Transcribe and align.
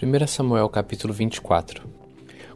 1 0.00 0.28
Samuel 0.28 0.68
capítulo 0.68 1.12
24 1.12 1.82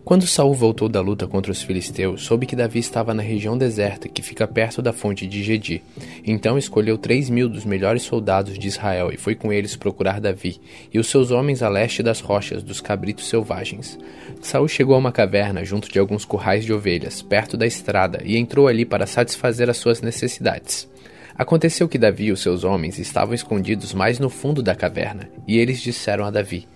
Quando 0.04 0.28
Saul 0.28 0.54
voltou 0.54 0.88
da 0.88 1.00
luta 1.00 1.26
contra 1.26 1.50
os 1.50 1.60
filisteus, 1.60 2.22
soube 2.22 2.46
que 2.46 2.54
Davi 2.54 2.78
estava 2.78 3.12
na 3.12 3.20
região 3.20 3.58
deserta 3.58 4.08
que 4.08 4.22
fica 4.22 4.46
perto 4.46 4.80
da 4.80 4.92
fonte 4.92 5.26
de 5.26 5.42
Gedi. 5.42 5.82
Então 6.24 6.56
escolheu 6.56 6.96
três 6.96 7.28
mil 7.28 7.48
dos 7.48 7.64
melhores 7.64 8.02
soldados 8.02 8.56
de 8.56 8.68
Israel 8.68 9.10
e 9.12 9.16
foi 9.16 9.34
com 9.34 9.52
eles 9.52 9.74
procurar 9.74 10.20
Davi 10.20 10.60
e 10.94 11.00
os 11.00 11.08
seus 11.08 11.32
homens 11.32 11.64
a 11.64 11.68
leste 11.68 12.00
das 12.00 12.20
rochas 12.20 12.62
dos 12.62 12.80
cabritos 12.80 13.26
selvagens. 13.26 13.98
Saul 14.40 14.68
chegou 14.68 14.94
a 14.94 14.98
uma 14.98 15.10
caverna 15.10 15.64
junto 15.64 15.90
de 15.90 15.98
alguns 15.98 16.24
currais 16.24 16.64
de 16.64 16.72
ovelhas, 16.72 17.22
perto 17.22 17.56
da 17.56 17.66
estrada, 17.66 18.22
e 18.24 18.36
entrou 18.36 18.68
ali 18.68 18.84
para 18.84 19.04
satisfazer 19.04 19.68
as 19.68 19.78
suas 19.78 20.00
necessidades. 20.00 20.88
Aconteceu 21.34 21.88
que 21.88 21.98
Davi 21.98 22.26
e 22.26 22.32
os 22.32 22.40
seus 22.40 22.62
homens 22.62 23.00
estavam 23.00 23.34
escondidos 23.34 23.92
mais 23.92 24.20
no 24.20 24.30
fundo 24.30 24.62
da 24.62 24.76
caverna, 24.76 25.28
e 25.48 25.58
eles 25.58 25.80
disseram 25.80 26.24
a 26.24 26.30
Davi: 26.30 26.68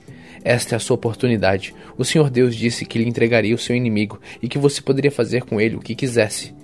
esta 0.46 0.74
é 0.74 0.76
a 0.76 0.78
sua 0.78 0.94
oportunidade. 0.94 1.74
O 1.98 2.04
Senhor 2.04 2.30
Deus 2.30 2.54
disse 2.54 2.84
que 2.84 3.00
lhe 3.00 3.08
entregaria 3.08 3.52
o 3.52 3.58
seu 3.58 3.74
inimigo 3.74 4.20
e 4.40 4.48
que 4.48 4.58
você 4.58 4.80
poderia 4.80 5.10
fazer 5.10 5.42
com 5.42 5.60
ele 5.60 5.74
o 5.74 5.80
que 5.80 5.92
quisesse. 5.92 6.54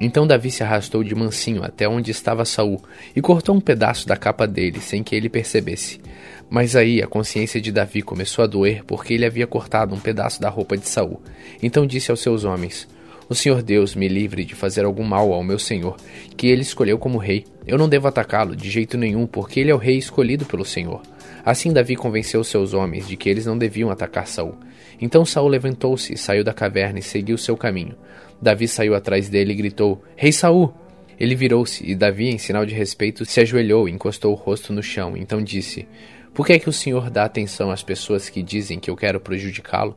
Então 0.00 0.26
Davi 0.26 0.50
se 0.50 0.64
arrastou 0.64 1.04
de 1.04 1.14
mansinho 1.14 1.62
até 1.62 1.88
onde 1.88 2.10
estava 2.10 2.44
Saul 2.44 2.82
e 3.14 3.20
cortou 3.20 3.54
um 3.54 3.60
pedaço 3.60 4.08
da 4.08 4.16
capa 4.16 4.44
dele 4.44 4.80
sem 4.80 5.04
que 5.04 5.14
ele 5.14 5.28
percebesse. 5.28 6.00
Mas 6.50 6.74
aí 6.74 7.00
a 7.00 7.06
consciência 7.06 7.60
de 7.60 7.70
Davi 7.70 8.02
começou 8.02 8.42
a 8.42 8.48
doer 8.48 8.82
porque 8.84 9.14
ele 9.14 9.24
havia 9.24 9.46
cortado 9.46 9.94
um 9.94 10.00
pedaço 10.00 10.40
da 10.40 10.48
roupa 10.48 10.76
de 10.76 10.88
Saul. 10.88 11.22
Então 11.62 11.86
disse 11.86 12.10
aos 12.10 12.18
seus 12.18 12.42
homens: 12.42 12.88
O 13.28 13.36
Senhor 13.36 13.62
Deus 13.62 13.94
me 13.94 14.08
livre 14.08 14.44
de 14.44 14.56
fazer 14.56 14.84
algum 14.84 15.04
mal 15.04 15.32
ao 15.32 15.44
meu 15.44 15.60
senhor, 15.60 15.96
que 16.36 16.48
ele 16.48 16.62
escolheu 16.62 16.98
como 16.98 17.18
rei. 17.18 17.44
Eu 17.64 17.78
não 17.78 17.88
devo 17.88 18.08
atacá-lo 18.08 18.56
de 18.56 18.68
jeito 18.68 18.98
nenhum, 18.98 19.28
porque 19.28 19.60
ele 19.60 19.70
é 19.70 19.74
o 19.74 19.78
rei 19.78 19.96
escolhido 19.96 20.44
pelo 20.44 20.64
Senhor. 20.64 21.02
Assim 21.48 21.72
Davi 21.72 21.96
convenceu 21.96 22.44
seus 22.44 22.74
homens 22.74 23.08
de 23.08 23.16
que 23.16 23.26
eles 23.26 23.46
não 23.46 23.56
deviam 23.56 23.88
atacar 23.88 24.26
Saul. 24.26 24.54
Então 25.00 25.24
Saul 25.24 25.48
levantou-se, 25.48 26.14
saiu 26.14 26.44
da 26.44 26.52
caverna 26.52 26.98
e 26.98 27.02
seguiu 27.02 27.38
seu 27.38 27.56
caminho. 27.56 27.96
Davi 28.38 28.68
saiu 28.68 28.94
atrás 28.94 29.30
dele 29.30 29.52
e 29.52 29.56
gritou: 29.56 30.04
Rei 30.14 30.30
Saul! 30.30 30.74
Ele 31.18 31.34
virou-se 31.34 31.90
e 31.90 31.94
Davi, 31.94 32.28
em 32.28 32.36
sinal 32.36 32.66
de 32.66 32.74
respeito, 32.74 33.24
se 33.24 33.40
ajoelhou 33.40 33.88
e 33.88 33.92
encostou 33.92 34.32
o 34.32 34.34
rosto 34.34 34.74
no 34.74 34.82
chão. 34.82 35.16
Então 35.16 35.40
disse: 35.42 35.88
Por 36.34 36.44
que 36.44 36.52
é 36.52 36.58
que 36.58 36.68
o 36.68 36.72
Senhor 36.72 37.08
dá 37.08 37.24
atenção 37.24 37.70
às 37.70 37.82
pessoas 37.82 38.28
que 38.28 38.42
dizem 38.42 38.78
que 38.78 38.90
eu 38.90 38.94
quero 38.94 39.18
prejudicá-lo? 39.18 39.96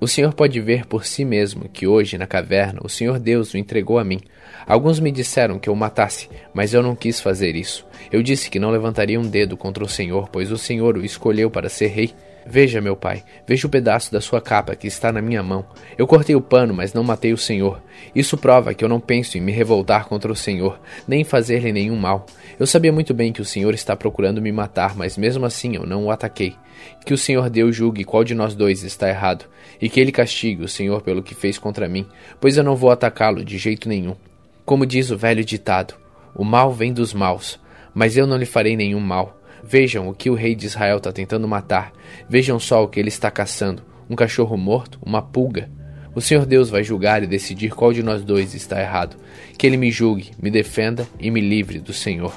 O 0.00 0.06
Senhor 0.06 0.32
pode 0.32 0.60
ver 0.60 0.86
por 0.86 1.04
si 1.04 1.24
mesmo 1.24 1.68
que 1.68 1.84
hoje, 1.84 2.16
na 2.16 2.26
caverna, 2.26 2.78
o 2.84 2.88
Senhor 2.88 3.18
Deus 3.18 3.52
o 3.52 3.58
entregou 3.58 3.98
a 3.98 4.04
mim. 4.04 4.20
Alguns 4.64 5.00
me 5.00 5.10
disseram 5.10 5.58
que 5.58 5.68
eu 5.68 5.72
o 5.72 5.76
matasse, 5.76 6.28
mas 6.54 6.72
eu 6.72 6.84
não 6.84 6.94
quis 6.94 7.20
fazer 7.20 7.56
isso. 7.56 7.84
Eu 8.12 8.22
disse 8.22 8.48
que 8.48 8.60
não 8.60 8.70
levantaria 8.70 9.18
um 9.18 9.28
dedo 9.28 9.56
contra 9.56 9.82
o 9.82 9.88
Senhor, 9.88 10.28
pois 10.28 10.52
o 10.52 10.58
Senhor 10.58 10.96
o 10.96 11.04
escolheu 11.04 11.50
para 11.50 11.68
ser 11.68 11.88
rei. 11.88 12.14
Veja, 12.50 12.80
meu 12.80 12.96
pai, 12.96 13.22
veja 13.46 13.66
o 13.66 13.70
pedaço 13.70 14.10
da 14.10 14.22
sua 14.22 14.40
capa 14.40 14.74
que 14.74 14.86
está 14.86 15.12
na 15.12 15.20
minha 15.20 15.42
mão. 15.42 15.66
Eu 15.98 16.06
cortei 16.06 16.34
o 16.34 16.40
pano, 16.40 16.72
mas 16.72 16.94
não 16.94 17.04
matei 17.04 17.30
o 17.30 17.36
Senhor. 17.36 17.82
Isso 18.14 18.38
prova 18.38 18.72
que 18.72 18.82
eu 18.82 18.88
não 18.88 18.98
penso 18.98 19.36
em 19.36 19.40
me 19.42 19.52
revoltar 19.52 20.06
contra 20.06 20.32
o 20.32 20.36
Senhor, 20.36 20.80
nem 21.06 21.24
fazer-lhe 21.24 21.70
nenhum 21.70 21.96
mal. 21.96 22.24
Eu 22.58 22.66
sabia 22.66 22.90
muito 22.90 23.12
bem 23.12 23.34
que 23.34 23.42
o 23.42 23.44
Senhor 23.44 23.74
está 23.74 23.94
procurando 23.94 24.40
me 24.40 24.50
matar, 24.50 24.96
mas 24.96 25.18
mesmo 25.18 25.44
assim 25.44 25.76
eu 25.76 25.84
não 25.84 26.06
o 26.06 26.10
ataquei. 26.10 26.56
Que 27.04 27.12
o 27.12 27.18
Senhor 27.18 27.50
Deus 27.50 27.76
julgue 27.76 28.02
qual 28.02 28.24
de 28.24 28.34
nós 28.34 28.54
dois 28.54 28.82
está 28.82 29.10
errado, 29.10 29.44
e 29.78 29.90
que 29.90 30.00
ele 30.00 30.10
castigue 30.10 30.62
o 30.62 30.68
Senhor 30.68 31.02
pelo 31.02 31.22
que 31.22 31.34
fez 31.34 31.58
contra 31.58 31.86
mim, 31.86 32.06
pois 32.40 32.56
eu 32.56 32.64
não 32.64 32.74
vou 32.74 32.90
atacá-lo 32.90 33.44
de 33.44 33.58
jeito 33.58 33.90
nenhum. 33.90 34.16
Como 34.64 34.86
diz 34.86 35.10
o 35.10 35.18
velho 35.18 35.44
ditado: 35.44 35.96
o 36.34 36.44
mal 36.44 36.72
vem 36.72 36.94
dos 36.94 37.12
maus, 37.12 37.60
mas 37.92 38.16
eu 38.16 38.26
não 38.26 38.38
lhe 38.38 38.46
farei 38.46 38.74
nenhum 38.74 39.00
mal. 39.00 39.37
Vejam 39.70 40.08
o 40.08 40.14
que 40.14 40.30
o 40.30 40.34
rei 40.34 40.54
de 40.54 40.64
Israel 40.64 40.96
está 40.96 41.12
tentando 41.12 41.46
matar. 41.46 41.92
Vejam 42.26 42.58
só 42.58 42.82
o 42.82 42.88
que 42.88 42.98
ele 42.98 43.10
está 43.10 43.30
caçando: 43.30 43.82
um 44.08 44.16
cachorro 44.16 44.56
morto, 44.56 44.98
uma 45.04 45.20
pulga. 45.20 45.70
O 46.14 46.22
Senhor 46.22 46.46
Deus 46.46 46.70
vai 46.70 46.82
julgar 46.82 47.22
e 47.22 47.26
decidir 47.26 47.74
qual 47.74 47.92
de 47.92 48.02
nós 48.02 48.24
dois 48.24 48.54
está 48.54 48.80
errado. 48.80 49.18
Que 49.58 49.66
ele 49.66 49.76
me 49.76 49.90
julgue, 49.90 50.30
me 50.42 50.50
defenda 50.50 51.06
e 51.20 51.30
me 51.30 51.42
livre 51.42 51.80
do 51.80 51.92
Senhor. 51.92 52.34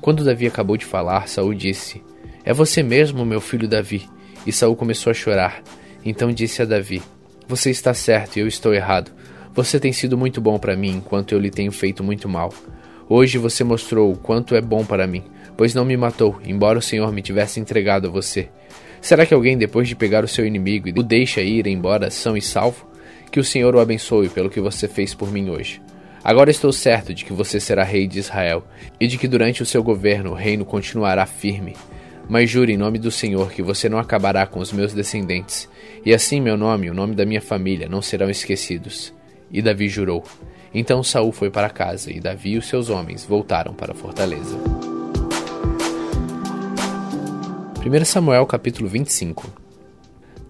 Quando 0.00 0.24
Davi 0.24 0.46
acabou 0.46 0.76
de 0.76 0.84
falar, 0.84 1.26
Saul 1.26 1.54
disse: 1.54 2.00
É 2.44 2.52
você 2.52 2.84
mesmo, 2.84 3.26
meu 3.26 3.40
filho 3.40 3.66
Davi. 3.66 4.08
E 4.46 4.52
Saul 4.52 4.76
começou 4.76 5.10
a 5.10 5.14
chorar. 5.14 5.60
Então 6.04 6.30
disse 6.30 6.62
a 6.62 6.64
Davi: 6.64 7.02
Você 7.48 7.70
está 7.70 7.92
certo 7.92 8.36
e 8.36 8.40
eu 8.40 8.46
estou 8.46 8.72
errado. 8.72 9.10
Você 9.52 9.80
tem 9.80 9.92
sido 9.92 10.16
muito 10.16 10.40
bom 10.40 10.56
para 10.56 10.76
mim, 10.76 10.98
enquanto 10.98 11.32
eu 11.32 11.40
lhe 11.40 11.50
tenho 11.50 11.72
feito 11.72 12.04
muito 12.04 12.28
mal. 12.28 12.54
Hoje 13.08 13.38
você 13.38 13.64
mostrou 13.64 14.12
o 14.12 14.16
quanto 14.16 14.54
é 14.54 14.60
bom 14.60 14.84
para 14.84 15.04
mim 15.04 15.33
pois 15.56 15.74
não 15.74 15.84
me 15.84 15.96
matou, 15.96 16.40
embora 16.44 16.78
o 16.78 16.82
Senhor 16.82 17.12
me 17.12 17.22
tivesse 17.22 17.60
entregado 17.60 18.08
a 18.08 18.10
você. 18.10 18.48
Será 19.00 19.26
que 19.26 19.34
alguém, 19.34 19.58
depois 19.58 19.86
de 19.86 19.94
pegar 19.94 20.24
o 20.24 20.28
seu 20.28 20.46
inimigo, 20.46 20.88
o 20.98 21.02
deixa 21.02 21.42
ir 21.42 21.66
embora 21.66 22.10
são 22.10 22.36
e 22.36 22.42
salvo? 22.42 22.86
Que 23.30 23.38
o 23.38 23.44
Senhor 23.44 23.74
o 23.74 23.80
abençoe 23.80 24.28
pelo 24.28 24.48
que 24.48 24.60
você 24.60 24.88
fez 24.88 25.14
por 25.14 25.30
mim 25.30 25.50
hoje. 25.50 25.82
Agora 26.24 26.50
estou 26.50 26.72
certo 26.72 27.12
de 27.12 27.22
que 27.22 27.32
você 27.34 27.60
será 27.60 27.84
rei 27.84 28.06
de 28.06 28.18
Israel, 28.18 28.64
e 28.98 29.06
de 29.06 29.18
que 29.18 29.28
durante 29.28 29.62
o 29.62 29.66
seu 29.66 29.82
governo 29.82 30.30
o 30.30 30.34
reino 30.34 30.64
continuará 30.64 31.26
firme. 31.26 31.76
Mas 32.26 32.48
jure 32.48 32.72
em 32.72 32.78
nome 32.78 32.98
do 32.98 33.10
Senhor 33.10 33.52
que 33.52 33.62
você 33.62 33.90
não 33.90 33.98
acabará 33.98 34.46
com 34.46 34.58
os 34.58 34.72
meus 34.72 34.94
descendentes, 34.94 35.68
e 36.02 36.14
assim 36.14 36.40
meu 36.40 36.56
nome 36.56 36.86
e 36.86 36.90
o 36.90 36.94
nome 36.94 37.14
da 37.14 37.26
minha 37.26 37.42
família 37.42 37.90
não 37.90 38.00
serão 38.00 38.30
esquecidos. 38.30 39.12
E 39.52 39.60
Davi 39.60 39.86
jurou. 39.86 40.24
Então 40.72 41.02
Saul 41.02 41.30
foi 41.30 41.50
para 41.50 41.68
casa, 41.68 42.10
e 42.10 42.18
Davi 42.20 42.52
e 42.52 42.58
os 42.58 42.66
seus 42.66 42.88
homens 42.88 43.26
voltaram 43.26 43.74
para 43.74 43.92
a 43.92 43.94
fortaleza. 43.94 44.58
1 47.86 48.04
Samuel 48.06 48.46
capítulo 48.46 48.88
25 48.88 49.46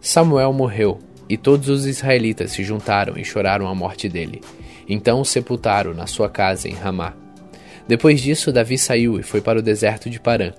Samuel 0.00 0.53
morreu, 0.53 1.00
e 1.28 1.37
todos 1.37 1.69
os 1.69 1.84
israelitas 1.84 2.53
se 2.53 2.62
juntaram 2.62 3.17
e 3.17 3.25
choraram 3.25 3.67
a 3.67 3.75
morte 3.75 4.09
dele. 4.09 4.41
Então 4.89 5.21
o 5.21 5.25
sepultaram 5.25 5.93
na 5.93 6.06
sua 6.06 6.31
casa 6.31 6.69
em 6.69 6.75
Ramá. 6.75 7.12
Depois 7.89 8.21
disso, 8.21 8.53
Davi 8.53 8.78
saiu 8.78 9.19
e 9.19 9.25
foi 9.25 9.41
para 9.41 9.59
o 9.59 9.62
deserto 9.62 10.09
de 10.09 10.21
Parã. 10.21 10.53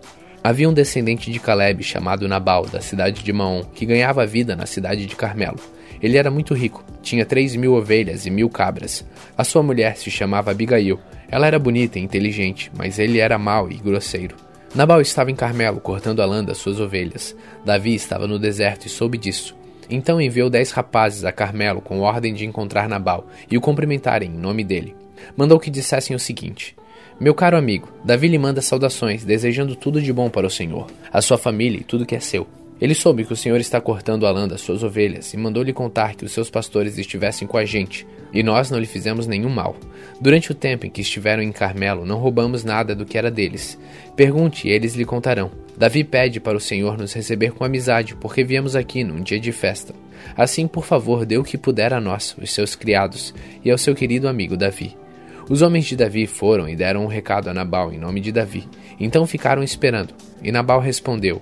Havia 0.43 0.67
um 0.67 0.73
descendente 0.73 1.31
de 1.31 1.39
Caleb 1.39 1.81
chamado 1.81 2.27
Nabal, 2.27 2.65
da 2.65 2.81
cidade 2.81 3.23
de 3.23 3.31
Maom, 3.31 3.63
que 3.63 3.85
ganhava 3.85 4.25
vida 4.25 4.53
na 4.53 4.65
cidade 4.65 5.05
de 5.05 5.15
Carmelo. 5.15 5.61
Ele 6.01 6.17
era 6.17 6.29
muito 6.29 6.53
rico, 6.53 6.83
tinha 7.01 7.25
três 7.25 7.55
mil 7.55 7.73
ovelhas 7.75 8.25
e 8.25 8.29
mil 8.29 8.49
cabras. 8.49 9.05
A 9.37 9.45
sua 9.45 9.63
mulher 9.63 9.95
se 9.95 10.11
chamava 10.11 10.51
Abigail. 10.51 10.99
Ela 11.29 11.47
era 11.47 11.57
bonita 11.57 11.97
e 11.97 12.01
inteligente, 12.01 12.69
mas 12.77 12.99
ele 12.99 13.19
era 13.19 13.37
mau 13.37 13.71
e 13.71 13.75
grosseiro. 13.75 14.35
Nabal 14.75 14.99
estava 14.99 15.31
em 15.31 15.35
Carmelo, 15.35 15.79
cortando 15.79 16.21
a 16.21 16.25
lã 16.25 16.43
das 16.43 16.57
suas 16.57 16.81
ovelhas. 16.81 17.33
Davi 17.63 17.95
estava 17.95 18.27
no 18.27 18.37
deserto 18.37 18.87
e 18.87 18.89
soube 18.89 19.17
disso. 19.17 19.55
Então 19.89 20.19
enviou 20.19 20.49
dez 20.49 20.71
rapazes 20.71 21.23
a 21.23 21.31
Carmelo 21.31 21.79
com 21.79 22.01
ordem 22.01 22.33
de 22.33 22.45
encontrar 22.45 22.89
Nabal 22.89 23.25
e 23.49 23.57
o 23.57 23.61
cumprimentarem 23.61 24.29
em 24.29 24.37
nome 24.37 24.65
dele. 24.65 24.93
Mandou 25.37 25.61
que 25.61 25.69
dissessem 25.69 26.13
o 26.13 26.19
seguinte: 26.19 26.75
Meu 27.17 27.33
caro 27.33 27.55
amigo, 27.55 27.87
Davi 28.03 28.27
lhe 28.27 28.37
manda 28.37 28.61
saudações, 28.61 29.23
desejando 29.23 29.77
tudo 29.77 30.01
de 30.01 30.11
bom 30.11 30.29
para 30.29 30.45
o 30.45 30.51
Senhor, 30.51 30.87
a 31.09 31.21
sua 31.21 31.37
família 31.37 31.79
e 31.79 31.85
tudo 31.85 32.05
que 32.05 32.15
é 32.15 32.19
seu. 32.19 32.45
Ele 32.79 32.93
soube 32.93 33.23
que 33.23 33.31
o 33.31 33.37
Senhor 33.37 33.59
está 33.59 33.79
cortando 33.79 34.27
a 34.27 34.31
lã 34.31 34.47
das 34.47 34.59
suas 34.59 34.83
ovelhas 34.83 35.33
e 35.33 35.37
mandou-lhe 35.37 35.71
contar 35.71 36.15
que 36.15 36.25
os 36.25 36.31
seus 36.31 36.49
pastores 36.49 36.97
estivessem 36.97 37.47
com 37.47 37.57
a 37.57 37.63
gente, 37.63 38.05
e 38.33 38.43
nós 38.43 38.69
não 38.69 38.77
lhe 38.77 38.85
fizemos 38.85 39.27
nenhum 39.27 39.49
mal. 39.49 39.77
Durante 40.19 40.51
o 40.51 40.55
tempo 40.55 40.85
em 40.85 40.89
que 40.89 40.99
estiveram 40.99 41.41
em 41.41 41.53
Carmelo, 41.53 42.05
não 42.05 42.17
roubamos 42.17 42.65
nada 42.65 42.93
do 42.93 43.05
que 43.05 43.17
era 43.17 43.31
deles. 43.31 43.79
Pergunte 44.15 44.67
e 44.67 44.71
eles 44.71 44.93
lhe 44.93 45.05
contarão. 45.05 45.51
Davi 45.77 46.03
pede 46.03 46.39
para 46.39 46.57
o 46.57 46.61
Senhor 46.61 46.97
nos 46.97 47.13
receber 47.13 47.51
com 47.51 47.63
amizade, 47.63 48.15
porque 48.15 48.43
viemos 48.43 48.75
aqui 48.75 49.03
num 49.03 49.21
dia 49.21 49.39
de 49.39 49.51
festa. 49.53 49.93
Assim, 50.35 50.67
por 50.67 50.85
favor, 50.85 51.25
dê 51.25 51.37
o 51.37 51.43
que 51.43 51.57
puder 51.57 51.93
a 51.93 52.01
nós, 52.01 52.35
os 52.41 52.51
seus 52.51 52.75
criados, 52.75 53.33
e 53.63 53.71
ao 53.71 53.77
seu 53.77 53.95
querido 53.95 54.27
amigo 54.27 54.57
Davi. 54.57 54.97
Os 55.49 55.61
homens 55.61 55.85
de 55.85 55.95
Davi 55.95 56.25
foram 56.25 56.67
e 56.67 56.75
deram 56.75 57.03
um 57.03 57.07
recado 57.07 57.49
a 57.49 57.53
Nabal 57.53 57.93
em 57.93 57.99
nome 57.99 58.19
de 58.19 58.31
Davi. 58.31 58.67
Então 58.99 59.27
ficaram 59.27 59.61
esperando. 59.61 60.13
E 60.41 60.51
Nabal 60.51 60.79
respondeu: 60.79 61.41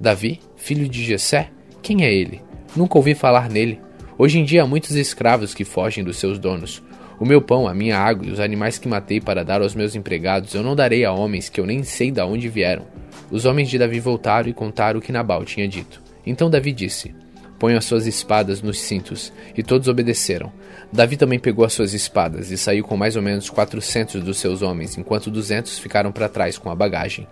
Davi, 0.00 0.40
filho 0.64 0.88
de 0.88 1.04
Jessé? 1.04 1.50
Quem 1.82 2.06
é 2.06 2.12
ele? 2.12 2.40
Nunca 2.74 2.96
ouvi 2.96 3.14
falar 3.14 3.50
nele. 3.50 3.78
Hoje 4.16 4.38
em 4.38 4.44
dia 4.44 4.62
há 4.62 4.66
muitos 4.66 4.92
escravos 4.92 5.52
que 5.52 5.62
fogem 5.62 6.02
dos 6.02 6.16
seus 6.16 6.38
donos. 6.38 6.82
O 7.20 7.26
meu 7.26 7.42
pão, 7.42 7.68
a 7.68 7.74
minha 7.74 7.98
água 7.98 8.26
e 8.26 8.30
os 8.30 8.40
animais 8.40 8.78
que 8.78 8.88
matei 8.88 9.20
para 9.20 9.44
dar 9.44 9.60
aos 9.60 9.74
meus 9.74 9.94
empregados 9.94 10.54
eu 10.54 10.62
não 10.62 10.74
darei 10.74 11.04
a 11.04 11.12
homens 11.12 11.50
que 11.50 11.60
eu 11.60 11.66
nem 11.66 11.82
sei 11.82 12.10
de 12.10 12.22
onde 12.22 12.48
vieram. 12.48 12.86
Os 13.30 13.44
homens 13.44 13.68
de 13.68 13.76
Davi 13.76 14.00
voltaram 14.00 14.48
e 14.48 14.54
contaram 14.54 15.00
o 15.00 15.02
que 15.02 15.12
Nabal 15.12 15.44
tinha 15.44 15.68
dito. 15.68 16.00
Então 16.24 16.48
Davi 16.48 16.72
disse: 16.72 17.14
Ponham 17.58 17.76
as 17.76 17.84
suas 17.84 18.06
espadas 18.06 18.62
nos 18.62 18.80
cintos. 18.80 19.32
E 19.54 19.62
todos 19.62 19.86
obedeceram. 19.86 20.50
Davi 20.90 21.18
também 21.18 21.38
pegou 21.38 21.64
as 21.64 21.74
suas 21.74 21.92
espadas 21.92 22.50
e 22.50 22.56
saiu 22.56 22.84
com 22.84 22.96
mais 22.96 23.16
ou 23.16 23.22
menos 23.22 23.50
quatrocentos 23.50 24.22
dos 24.22 24.38
seus 24.38 24.62
homens, 24.62 24.96
enquanto 24.96 25.30
duzentos 25.30 25.78
ficaram 25.78 26.10
para 26.10 26.28
trás 26.28 26.56
com 26.56 26.70
a 26.70 26.74
bagagem. 26.74 27.26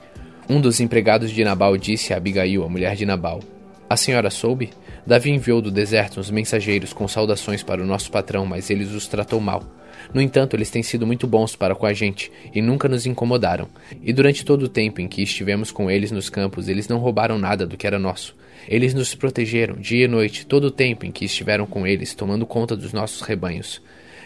Um 0.49 0.61
dos 0.61 0.81
empregados 0.81 1.31
de 1.31 1.45
Nabal 1.45 1.77
disse 1.77 2.13
a 2.13 2.17
Abigail, 2.17 2.65
a 2.65 2.69
mulher 2.69 2.97
de 2.97 3.07
Nabal: 3.07 3.41
A 3.89 3.97
senhora 3.97 4.29
soube? 4.29 4.71
Davi 5.07 5.31
enviou 5.31 5.63
do 5.63 5.71
deserto 5.71 6.21
uns 6.21 6.31
mensageiros 6.31 6.93
com 6.93 7.07
saudações 7.07 7.63
para 7.63 7.83
o 7.83 7.87
nosso 7.87 8.11
patrão, 8.11 8.45
mas 8.45 8.69
eles 8.69 8.93
os 8.93 9.07
tratou 9.07 9.41
mal. 9.41 9.63
No 10.13 10.21
entanto, 10.21 10.55
eles 10.55 10.71
têm 10.71 10.83
sido 10.83 11.07
muito 11.07 11.27
bons 11.27 11.55
para 11.55 11.75
com 11.75 11.87
a 11.87 11.93
gente 11.93 12.31
e 12.53 12.61
nunca 12.61 12.89
nos 12.89 13.07
incomodaram. 13.07 13.69
E 14.03 14.13
durante 14.13 14.45
todo 14.45 14.65
o 14.65 14.69
tempo 14.69 15.01
em 15.01 15.09
que 15.09 15.23
estivemos 15.23 15.71
com 15.71 15.91
eles 15.91 16.11
nos 16.11 16.29
campos, 16.29 16.69
eles 16.69 16.89
não 16.89 16.99
roubaram 16.99 17.39
nada 17.39 17.67
do 17.67 17.77
que 17.77 17.87
era 17.87 17.99
nosso. 17.99 18.35
Eles 18.69 18.95
nos 18.95 19.15
protegeram 19.15 19.77
dia 19.77 20.05
e 20.05 20.09
noite, 20.09 20.47
todo 20.47 20.65
o 20.65 20.71
tempo 20.71 21.07
em 21.07 21.13
que 21.13 21.25
estiveram 21.25 21.67
com 21.67 21.87
eles, 21.87 22.15
tomando 22.15 22.47
conta 22.47 22.77
dos 22.77 22.93
nossos 22.93 23.23
rebanhos. 23.23 23.81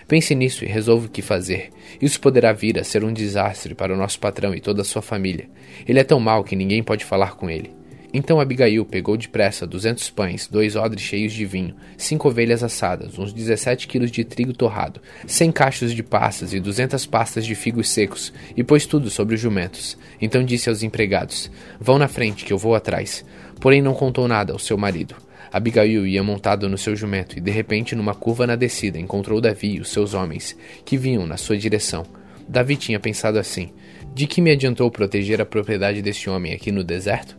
Pense 0.09 0.35
nisso 0.35 0.65
e 0.65 0.69
resolva 0.69 1.07
o 1.07 1.11
que 1.11 1.21
fazer. 1.21 1.71
Isso 2.01 2.21
poderá 2.21 2.53
vir 2.53 2.79
a 2.79 2.85
ser 2.85 3.03
um 3.03 3.13
desastre 3.13 3.75
para 3.75 3.93
o 3.93 3.97
nosso 3.97 4.21
patrão 4.21 4.55
e 4.55 4.61
toda 4.61 4.83
a 4.83 4.85
sua 4.85 5.03
família. 5.03 5.49
Ele 5.87 5.99
é 5.99 6.05
tão 6.05 6.21
mau 6.21 6.45
que 6.45 6.55
ninguém 6.55 6.83
pode 6.83 7.05
falar 7.05 7.35
com 7.35 7.51
ele. 7.51 7.75
Então 8.15 8.41
Abigail 8.41 8.85
pegou 8.85 9.17
depressa 9.17 9.67
duzentos 9.67 10.09
pães, 10.09 10.47
dois 10.47 10.77
odres 10.77 11.03
cheios 11.03 11.33
de 11.33 11.45
vinho, 11.45 11.75
cinco 11.99 12.29
ovelhas 12.29 12.63
assadas, 12.63 13.19
uns 13.19 13.33
dezessete 13.33 13.89
quilos 13.89 14.11
de 14.11 14.25
trigo 14.25 14.53
torrado, 14.53 15.03
cem 15.27 15.51
cachos 15.51 15.93
de 15.93 16.03
passas 16.03 16.55
e 16.55 16.61
duzentas 16.61 17.05
pastas 17.05 17.45
de 17.45 17.55
figos 17.55 17.91
secos, 17.91 18.33
e 18.57 18.63
pôs 18.63 18.87
tudo 18.87 19.11
sobre 19.11 19.35
os 19.35 19.41
jumentos. 19.41 19.99
Então 20.21 20.45
disse 20.45 20.69
aos 20.69 20.83
empregados: 20.83 21.51
Vão 21.81 21.99
na 21.99 22.09
frente, 22.09 22.45
que 22.45 22.53
eu 22.53 22.59
vou 22.59 22.75
atrás. 22.75 23.25
Porém 23.61 23.83
não 23.83 23.93
contou 23.93 24.29
nada 24.29 24.53
ao 24.53 24.59
seu 24.59 24.79
marido. 24.79 25.26
Abigail 25.53 26.07
ia 26.07 26.23
montado 26.23 26.69
no 26.69 26.79
seu 26.79 26.95
jumento 26.97 27.39
e 27.39 27.41
de 27.41 27.51
repente, 27.51 27.95
numa 27.95 28.15
curva 28.15 28.47
na 28.47 28.57
descida, 28.57 28.99
encontrou 28.99 29.41
Davi 29.41 29.75
e 29.75 29.81
os 29.81 29.91
seus 29.91 30.15
homens, 30.15 30.57
que 30.85 30.97
vinham 30.97 31.27
na 31.27 31.37
sua 31.37 31.57
direção. 31.57 32.05
Davi 32.49 32.77
tinha 32.77 33.01
pensado 33.01 33.39
assim: 33.39 33.71
De 34.15 34.27
que 34.27 34.41
me 34.41 34.51
adiantou 34.51 34.91
proteger 34.91 35.41
a 35.41 35.47
propriedade 35.47 36.03
deste 36.03 36.31
homem 36.31 36.53
aqui 36.53 36.71
no 36.71 36.85
deserto? 36.85 37.37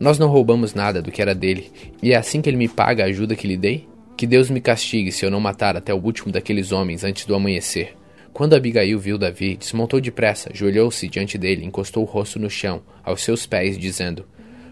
Nós 0.00 0.18
não 0.18 0.28
roubamos 0.28 0.74
nada 0.74 1.02
do 1.02 1.10
que 1.10 1.20
era 1.20 1.34
dele, 1.34 1.70
e 2.02 2.12
é 2.12 2.16
assim 2.16 2.40
que 2.40 2.48
ele 2.48 2.56
me 2.56 2.68
paga 2.68 3.02
a 3.04 3.06
ajuda 3.06 3.34
que 3.34 3.48
lhe 3.48 3.56
dei? 3.56 3.88
Que 4.16 4.26
Deus 4.26 4.50
me 4.50 4.60
castigue 4.60 5.12
se 5.12 5.24
eu 5.24 5.30
não 5.30 5.40
matar 5.40 5.76
até 5.76 5.92
o 5.92 6.02
último 6.02 6.32
daqueles 6.32 6.72
homens 6.72 7.04
antes 7.04 7.24
do 7.24 7.34
amanhecer. 7.34 7.94
Quando 8.32 8.54
Abigail 8.54 8.98
viu 8.98 9.18
Davi, 9.18 9.56
desmontou 9.56 10.00
depressa, 10.00 10.50
ajoelhou-se 10.52 11.08
diante 11.08 11.36
dele, 11.36 11.64
encostou 11.64 12.04
o 12.04 12.06
rosto 12.06 12.38
no 12.38 12.48
chão, 12.48 12.82
aos 13.02 13.22
seus 13.22 13.46
pés, 13.46 13.76
dizendo: 13.76 14.24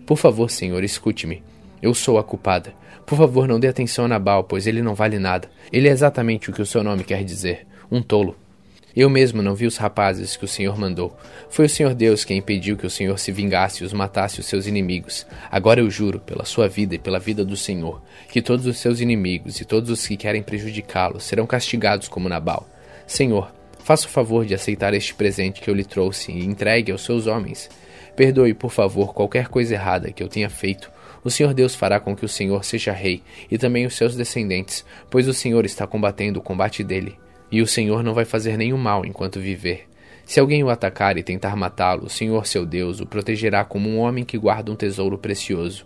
Por 0.04 0.16
favor, 0.16 0.50
senhor, 0.50 0.84
escute-me. 0.84 1.42
Eu 1.82 1.94
sou 1.94 2.18
a 2.18 2.24
culpada. 2.24 2.74
Por 3.04 3.16
favor, 3.16 3.46
não 3.46 3.60
dê 3.60 3.68
atenção 3.68 4.06
a 4.06 4.08
Nabal, 4.08 4.44
pois 4.44 4.66
ele 4.66 4.82
não 4.82 4.94
vale 4.94 5.18
nada. 5.18 5.48
Ele 5.72 5.88
é 5.88 5.92
exatamente 5.92 6.50
o 6.50 6.52
que 6.52 6.62
o 6.62 6.66
seu 6.66 6.82
nome 6.82 7.04
quer 7.04 7.22
dizer: 7.22 7.66
um 7.90 8.02
tolo. 8.02 8.36
Eu 8.96 9.10
mesmo 9.10 9.42
não 9.42 9.54
vi 9.54 9.66
os 9.66 9.76
rapazes 9.76 10.38
que 10.38 10.46
o 10.46 10.48
Senhor 10.48 10.78
mandou. 10.78 11.14
Foi 11.50 11.66
o 11.66 11.68
Senhor 11.68 11.94
Deus 11.94 12.24
quem 12.24 12.38
impediu 12.38 12.78
que 12.78 12.86
o 12.86 12.90
Senhor 12.90 13.18
se 13.18 13.30
vingasse 13.30 13.82
e 13.82 13.86
os 13.86 13.92
matasse 13.92 14.40
os 14.40 14.46
seus 14.46 14.66
inimigos. 14.66 15.26
Agora 15.50 15.80
eu 15.80 15.90
juro, 15.90 16.18
pela 16.18 16.46
sua 16.46 16.66
vida 16.66 16.94
e 16.94 16.98
pela 16.98 17.18
vida 17.18 17.44
do 17.44 17.58
Senhor, 17.58 18.00
que 18.30 18.40
todos 18.40 18.64
os 18.64 18.78
seus 18.78 18.98
inimigos 19.00 19.60
e 19.60 19.66
todos 19.66 19.90
os 19.90 20.06
que 20.06 20.16
querem 20.16 20.42
prejudicá-lo 20.42 21.20
serão 21.20 21.46
castigados 21.46 22.08
como 22.08 22.26
Nabal. 22.26 22.66
Senhor, 23.06 23.52
faça 23.84 24.06
o 24.06 24.10
favor 24.10 24.46
de 24.46 24.54
aceitar 24.54 24.94
este 24.94 25.14
presente 25.14 25.60
que 25.60 25.68
eu 25.68 25.74
lhe 25.74 25.84
trouxe 25.84 26.32
e 26.32 26.46
entregue 26.46 26.90
aos 26.90 27.04
seus 27.04 27.26
homens. 27.26 27.68
Perdoe, 28.16 28.54
por 28.54 28.70
favor, 28.70 29.12
qualquer 29.12 29.48
coisa 29.48 29.74
errada 29.74 30.10
que 30.10 30.22
eu 30.22 30.28
tenha 30.28 30.48
feito. 30.48 30.90
O 31.26 31.30
Senhor 31.30 31.52
Deus 31.52 31.74
fará 31.74 31.98
com 31.98 32.14
que 32.14 32.24
o 32.24 32.28
Senhor 32.28 32.64
seja 32.64 32.92
rei 32.92 33.20
e 33.50 33.58
também 33.58 33.84
os 33.84 33.96
seus 33.96 34.14
descendentes, 34.14 34.84
pois 35.10 35.26
o 35.26 35.34
Senhor 35.34 35.64
está 35.64 35.84
combatendo 35.84 36.38
o 36.38 36.42
combate 36.42 36.84
dele. 36.84 37.18
E 37.50 37.60
o 37.60 37.66
Senhor 37.66 38.04
não 38.04 38.14
vai 38.14 38.24
fazer 38.24 38.56
nenhum 38.56 38.78
mal 38.78 39.04
enquanto 39.04 39.40
viver. 39.40 39.88
Se 40.24 40.38
alguém 40.38 40.62
o 40.62 40.70
atacar 40.70 41.18
e 41.18 41.24
tentar 41.24 41.56
matá-lo, 41.56 42.04
o 42.04 42.08
Senhor 42.08 42.46
seu 42.46 42.64
Deus 42.64 43.00
o 43.00 43.06
protegerá 43.06 43.64
como 43.64 43.90
um 43.90 43.98
homem 43.98 44.24
que 44.24 44.38
guarda 44.38 44.70
um 44.70 44.76
tesouro 44.76 45.18
precioso. 45.18 45.84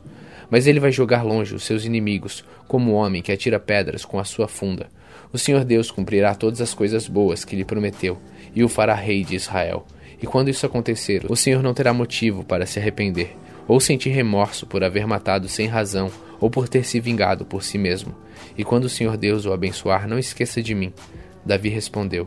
Mas 0.50 0.66
ele 0.66 0.78
vai 0.78 0.92
jogar 0.92 1.22
longe 1.22 1.54
os 1.54 1.64
seus 1.64 1.86
inimigos, 1.86 2.44
como 2.68 2.92
um 2.92 2.94
homem 2.96 3.22
que 3.22 3.32
atira 3.32 3.58
pedras 3.58 4.04
com 4.04 4.18
a 4.18 4.24
sua 4.24 4.46
funda. 4.46 4.90
O 5.32 5.38
Senhor 5.38 5.64
Deus 5.64 5.90
cumprirá 5.90 6.34
todas 6.34 6.60
as 6.60 6.74
coisas 6.74 7.08
boas 7.08 7.46
que 7.46 7.56
lhe 7.56 7.64
prometeu, 7.64 8.18
e 8.54 8.62
o 8.62 8.68
fará 8.68 8.94
rei 8.94 9.24
de 9.24 9.36
Israel. 9.36 9.86
E 10.20 10.26
quando 10.26 10.50
isso 10.50 10.66
acontecer, 10.66 11.24
o 11.30 11.34
Senhor 11.34 11.62
não 11.62 11.72
terá 11.72 11.94
motivo 11.94 12.44
para 12.44 12.66
se 12.66 12.78
arrepender, 12.78 13.34
ou 13.70 13.78
sentir 13.78 14.10
remorso 14.10 14.66
por 14.66 14.82
haver 14.82 15.06
matado 15.06 15.48
sem 15.48 15.68
razão, 15.68 16.10
ou 16.40 16.50
por 16.50 16.68
ter 16.68 16.84
se 16.84 16.98
vingado 16.98 17.44
por 17.44 17.62
si 17.62 17.78
mesmo. 17.78 18.12
E 18.58 18.64
quando 18.64 18.86
o 18.86 18.88
Senhor 18.88 19.16
Deus 19.16 19.46
o 19.46 19.52
abençoar, 19.52 20.08
não 20.08 20.18
esqueça 20.18 20.60
de 20.60 20.74
mim. 20.74 20.92
Davi 21.46 21.68
respondeu: 21.68 22.26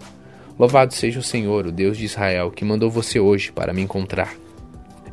Louvado 0.58 0.94
seja 0.94 1.20
o 1.20 1.24
Senhor, 1.24 1.68
o 1.68 1.72
Deus 1.72 1.98
de 1.98 2.06
Israel, 2.06 2.50
que 2.50 2.64
mandou 2.64 2.90
você 2.90 3.20
hoje 3.20 3.52
para 3.52 3.74
me 3.74 3.82
encontrar. 3.82 4.34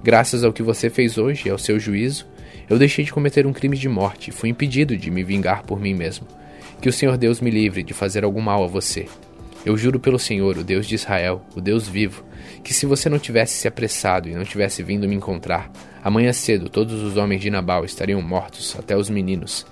Graças 0.04 0.44
ao 0.44 0.52
que 0.52 0.62
você 0.62 0.88
fez 0.88 1.18
hoje 1.18 1.48
e 1.48 1.50
ao 1.50 1.58
seu 1.58 1.80
juízo, 1.80 2.28
eu 2.68 2.78
deixei 2.78 3.04
de 3.04 3.12
cometer 3.12 3.44
um 3.44 3.52
crime 3.52 3.76
de 3.76 3.88
morte 3.88 4.30
e 4.30 4.32
fui 4.32 4.50
impedido 4.50 4.96
de 4.96 5.10
me 5.10 5.24
vingar 5.24 5.64
por 5.64 5.80
mim 5.80 5.94
mesmo. 5.94 6.28
Que 6.80 6.88
o 6.88 6.92
Senhor 6.92 7.16
Deus 7.16 7.40
me 7.40 7.50
livre 7.50 7.82
de 7.82 7.92
fazer 7.92 8.22
algum 8.22 8.40
mal 8.40 8.62
a 8.62 8.68
você. 8.68 9.08
Eu 9.66 9.76
juro 9.76 9.98
pelo 9.98 10.18
Senhor, 10.18 10.56
o 10.56 10.62
Deus 10.62 10.86
de 10.86 10.94
Israel, 10.94 11.44
o 11.56 11.60
Deus 11.60 11.88
vivo, 11.88 12.24
que 12.62 12.74
se 12.74 12.86
você 12.86 13.08
não 13.08 13.18
tivesse 13.18 13.54
se 13.54 13.68
apressado 13.68 14.28
e 14.28 14.34
não 14.34 14.44
tivesse 14.44 14.82
vindo 14.82 15.08
me 15.08 15.14
encontrar, 15.14 15.70
amanhã 16.02 16.32
cedo 16.32 16.68
todos 16.68 17.02
os 17.02 17.16
homens 17.16 17.40
de 17.40 17.50
Nabal 17.50 17.84
estariam 17.84 18.20
mortos, 18.20 18.76
até 18.78 18.96
os 18.96 19.08
meninos. 19.08 19.66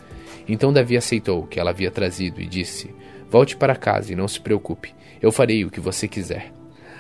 Então 0.49 0.73
Davi 0.73 0.97
aceitou 0.97 1.43
o 1.43 1.47
que 1.47 1.61
ela 1.61 1.71
havia 1.71 1.91
trazido 1.91 2.41
e 2.41 2.47
disse: 2.47 2.91
Volte 3.31 3.57
para 3.57 3.77
casa 3.77 4.13
e 4.13 4.17
não 4.17 4.27
se 4.27 4.41
preocupe, 4.41 4.95
eu 5.21 5.31
farei 5.31 5.65
o 5.65 5.71
que 5.71 5.81
você 5.81 6.09
quiser. 6.09 6.53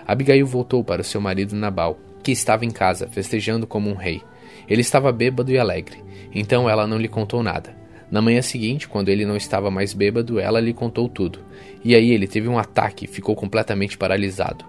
Abigail 0.06 0.46
voltou 0.46 0.85
para 0.85 1.02
seu 1.02 1.20
marido 1.20 1.56
Nabal, 1.56 1.99
que 2.23 2.32
estava 2.32 2.64
em 2.64 2.70
casa, 2.70 3.08
festejando 3.08 3.67
como 3.67 3.91
um 3.91 3.94
rei. 3.94 4.23
Ele 4.69 4.81
estava 4.82 5.12
bêbado 5.12 5.50
e 5.50 5.58
alegre, 5.58 6.02
então 6.34 6.69
ela 6.69 6.87
não 6.87 6.99
lhe 6.99 7.08
contou 7.08 7.43
nada. 7.43 7.76
Na 8.11 8.23
manhã 8.23 8.41
seguinte, 8.41 8.88
quando 8.88 9.11
ele 9.11 9.26
não 9.26 9.37
estava 9.37 9.70
mais 9.70 9.93
bêbado, 9.93 10.41
ela 10.41 10.61
lhe 10.61 10.73
contou 10.73 11.08
tudo. 11.08 11.41
E 11.84 11.94
aí 11.94 12.11
ele 12.11 12.26
teve 12.26 12.49
um 12.49 12.58
ataque 12.58 13.05
e 13.05 13.08
ficou 13.08 13.37
completamente 13.37 13.99
paralisado. 13.99 14.64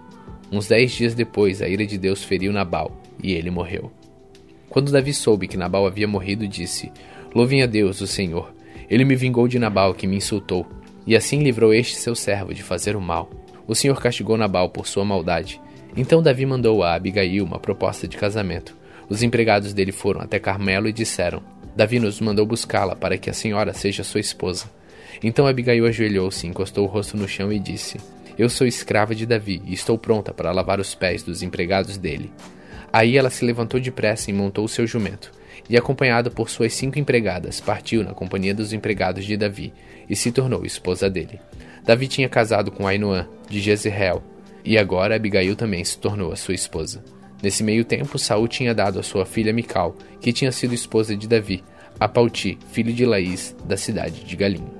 Uns 0.52 0.66
dez 0.66 0.90
dias 0.90 1.14
depois, 1.14 1.62
a 1.62 1.68
ira 1.68 1.86
de 1.86 1.96
Deus 1.96 2.24
feriu 2.24 2.52
Nabal, 2.52 2.90
e 3.22 3.32
ele 3.32 3.50
morreu. 3.50 3.90
Quando 4.68 4.90
Davi 4.90 5.12
soube 5.12 5.46
que 5.46 5.56
Nabal 5.56 5.86
havia 5.86 6.08
morrido, 6.08 6.46
disse: 6.48 6.90
Louvem 7.34 7.62
a 7.62 7.66
Deus, 7.66 8.00
o 8.00 8.06
Senhor. 8.06 8.52
Ele 8.88 9.04
me 9.04 9.14
vingou 9.14 9.46
de 9.46 9.58
Nabal, 9.58 9.94
que 9.94 10.06
me 10.06 10.16
insultou, 10.16 10.66
e 11.06 11.14
assim 11.14 11.42
livrou 11.42 11.72
este 11.72 11.96
seu 11.96 12.14
servo 12.14 12.52
de 12.52 12.62
fazer 12.62 12.96
o 12.96 13.00
mal. 13.00 13.30
O 13.66 13.74
Senhor 13.74 14.00
castigou 14.00 14.36
Nabal 14.36 14.68
por 14.70 14.86
sua 14.86 15.04
maldade. 15.04 15.60
Então 15.96 16.22
Davi 16.22 16.44
mandou 16.44 16.82
a 16.82 16.94
Abigail 16.94 17.44
uma 17.44 17.58
proposta 17.58 18.08
de 18.08 18.16
casamento. 18.16 18.76
Os 19.08 19.22
empregados 19.22 19.72
dele 19.72 19.92
foram 19.92 20.20
até 20.20 20.40
Carmelo 20.40 20.88
e 20.88 20.92
disseram: 20.92 21.42
Davi 21.76 22.00
nos 22.00 22.20
mandou 22.20 22.44
buscá-la 22.44 22.96
para 22.96 23.16
que 23.16 23.30
a 23.30 23.32
senhora 23.32 23.72
seja 23.72 24.02
sua 24.02 24.20
esposa. 24.20 24.66
Então 25.22 25.46
Abigail 25.46 25.86
ajoelhou-se, 25.86 26.46
encostou 26.46 26.84
o 26.84 26.88
rosto 26.88 27.16
no 27.16 27.28
chão 27.28 27.52
e 27.52 27.58
disse: 27.58 27.98
Eu 28.40 28.48
sou 28.48 28.66
escrava 28.66 29.14
de 29.14 29.26
Davi 29.26 29.60
e 29.66 29.74
estou 29.74 29.98
pronta 29.98 30.32
para 30.32 30.50
lavar 30.50 30.80
os 30.80 30.94
pés 30.94 31.22
dos 31.22 31.42
empregados 31.42 31.98
dele. 31.98 32.32
Aí 32.90 33.18
ela 33.18 33.28
se 33.28 33.44
levantou 33.44 33.78
depressa 33.78 34.30
e 34.30 34.32
montou 34.32 34.66
seu 34.66 34.86
jumento 34.86 35.30
e, 35.68 35.76
acompanhada 35.76 36.30
por 36.30 36.48
suas 36.48 36.72
cinco 36.72 36.98
empregadas, 36.98 37.60
partiu 37.60 38.02
na 38.02 38.14
companhia 38.14 38.54
dos 38.54 38.72
empregados 38.72 39.26
de 39.26 39.36
Davi 39.36 39.74
e 40.08 40.16
se 40.16 40.32
tornou 40.32 40.64
esposa 40.64 41.10
dele. 41.10 41.38
Davi 41.84 42.08
tinha 42.08 42.30
casado 42.30 42.70
com 42.70 42.86
Ainoã, 42.86 43.28
de 43.46 43.60
Jezreel, 43.60 44.22
e 44.64 44.78
agora 44.78 45.16
Abigail 45.16 45.54
também 45.54 45.84
se 45.84 45.98
tornou 45.98 46.32
a 46.32 46.36
sua 46.36 46.54
esposa. 46.54 47.04
Nesse 47.42 47.62
meio 47.62 47.84
tempo, 47.84 48.18
Saul 48.18 48.48
tinha 48.48 48.74
dado 48.74 48.98
a 48.98 49.02
sua 49.02 49.26
filha 49.26 49.52
Mical, 49.52 49.94
que 50.18 50.32
tinha 50.32 50.50
sido 50.50 50.72
esposa 50.72 51.14
de 51.14 51.28
Davi, 51.28 51.62
a 52.00 52.08
Pauti, 52.08 52.58
filho 52.72 52.94
de 52.94 53.04
Laís, 53.04 53.54
da 53.66 53.76
cidade 53.76 54.24
de 54.24 54.34
Galim. 54.34 54.79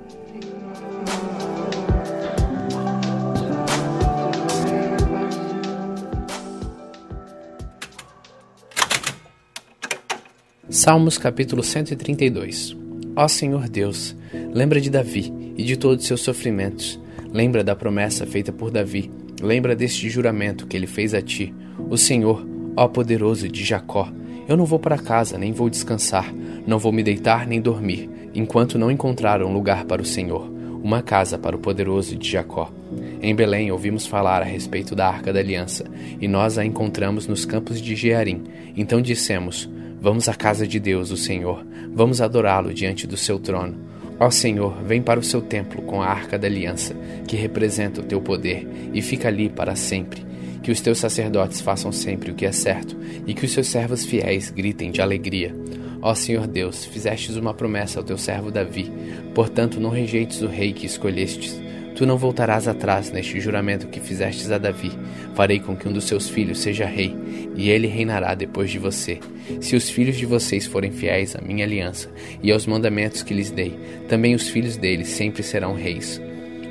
Salmos 10.72 11.18
capítulo 11.18 11.64
132 11.64 12.76
Ó 13.16 13.26
Senhor 13.26 13.68
Deus, 13.68 14.14
lembra 14.54 14.80
de 14.80 14.88
Davi 14.88 15.52
e 15.56 15.64
de 15.64 15.76
todos 15.76 16.06
seus 16.06 16.20
sofrimentos. 16.20 17.00
Lembra 17.32 17.64
da 17.64 17.74
promessa 17.74 18.24
feita 18.24 18.52
por 18.52 18.70
Davi. 18.70 19.10
Lembra 19.42 19.74
deste 19.74 20.08
juramento 20.08 20.68
que 20.68 20.76
ele 20.76 20.86
fez 20.86 21.12
a 21.12 21.20
ti. 21.20 21.52
O 21.88 21.96
Senhor, 21.96 22.46
ó 22.76 22.86
poderoso 22.86 23.48
de 23.48 23.64
Jacó, 23.64 24.12
eu 24.46 24.56
não 24.56 24.64
vou 24.64 24.78
para 24.78 24.96
casa, 24.96 25.36
nem 25.36 25.52
vou 25.52 25.68
descansar, 25.68 26.32
não 26.64 26.78
vou 26.78 26.92
me 26.92 27.02
deitar 27.02 27.48
nem 27.48 27.60
dormir, 27.60 28.08
enquanto 28.32 28.78
não 28.78 28.92
encontrar 28.92 29.42
um 29.42 29.52
lugar 29.52 29.86
para 29.86 30.00
o 30.00 30.06
Senhor, 30.06 30.48
uma 30.80 31.02
casa 31.02 31.36
para 31.36 31.56
o 31.56 31.58
poderoso 31.58 32.14
de 32.14 32.30
Jacó. 32.30 32.72
Em 33.20 33.34
Belém 33.34 33.72
ouvimos 33.72 34.06
falar 34.06 34.40
a 34.40 34.44
respeito 34.44 34.94
da 34.94 35.08
Arca 35.08 35.32
da 35.32 35.40
Aliança, 35.40 35.84
e 36.20 36.28
nós 36.28 36.58
a 36.58 36.64
encontramos 36.64 37.26
nos 37.26 37.44
campos 37.44 37.82
de 37.82 37.96
Jearim. 37.96 38.44
Então 38.76 39.02
dissemos: 39.02 39.68
Vamos 40.02 40.30
à 40.30 40.34
casa 40.34 40.66
de 40.66 40.80
Deus, 40.80 41.10
o 41.10 41.16
Senhor. 41.16 41.62
Vamos 41.92 42.22
adorá-lo 42.22 42.72
diante 42.72 43.06
do 43.06 43.18
seu 43.18 43.38
trono. 43.38 43.78
Ó 44.18 44.30
Senhor, 44.30 44.82
vem 44.82 45.02
para 45.02 45.20
o 45.20 45.22
seu 45.22 45.42
templo 45.42 45.82
com 45.82 46.00
a 46.00 46.06
arca 46.06 46.38
da 46.38 46.46
aliança, 46.46 46.96
que 47.28 47.36
representa 47.36 48.00
o 48.00 48.04
teu 48.04 48.18
poder, 48.18 48.66
e 48.94 49.02
fica 49.02 49.28
ali 49.28 49.50
para 49.50 49.76
sempre. 49.76 50.24
Que 50.62 50.70
os 50.70 50.80
teus 50.80 50.96
sacerdotes 50.96 51.60
façam 51.60 51.92
sempre 51.92 52.30
o 52.30 52.34
que 52.34 52.46
é 52.46 52.52
certo, 52.52 52.96
e 53.26 53.34
que 53.34 53.44
os 53.44 53.52
seus 53.52 53.66
servos 53.66 54.02
fiéis 54.02 54.48
gritem 54.48 54.90
de 54.90 55.02
alegria. 55.02 55.54
Ó 56.00 56.14
Senhor 56.14 56.46
Deus, 56.46 56.82
fizestes 56.86 57.36
uma 57.36 57.52
promessa 57.52 58.00
ao 58.00 58.04
teu 58.04 58.16
servo 58.16 58.50
Davi, 58.50 58.90
portanto 59.34 59.78
não 59.78 59.90
rejeites 59.90 60.40
o 60.40 60.46
rei 60.46 60.72
que 60.72 60.86
escolhestes. 60.86 61.60
Tu 61.94 62.06
não 62.06 62.16
voltarás 62.16 62.66
atrás 62.66 63.10
neste 63.10 63.40
juramento 63.40 63.88
que 63.88 64.00
fizestes 64.00 64.50
a 64.50 64.58
Davi. 64.58 64.90
Farei 65.34 65.60
com 65.60 65.76
que 65.76 65.88
um 65.88 65.92
dos 65.92 66.04
seus 66.04 66.28
filhos 66.28 66.60
seja 66.60 66.86
rei, 66.86 67.14
e 67.56 67.68
ele 67.68 67.86
reinará 67.86 68.34
depois 68.34 68.70
de 68.70 68.78
você. 68.78 69.18
Se 69.60 69.76
os 69.76 69.90
filhos 69.90 70.16
de 70.16 70.24
vocês 70.26 70.66
forem 70.66 70.92
fiéis 70.92 71.36
à 71.36 71.40
minha 71.40 71.64
aliança 71.64 72.10
e 72.42 72.50
aos 72.50 72.66
mandamentos 72.66 73.22
que 73.22 73.34
lhes 73.34 73.50
dei, 73.50 73.78
também 74.08 74.34
os 74.34 74.48
filhos 74.48 74.76
deles 74.76 75.08
sempre 75.08 75.42
serão 75.42 75.74
reis. 75.74 76.20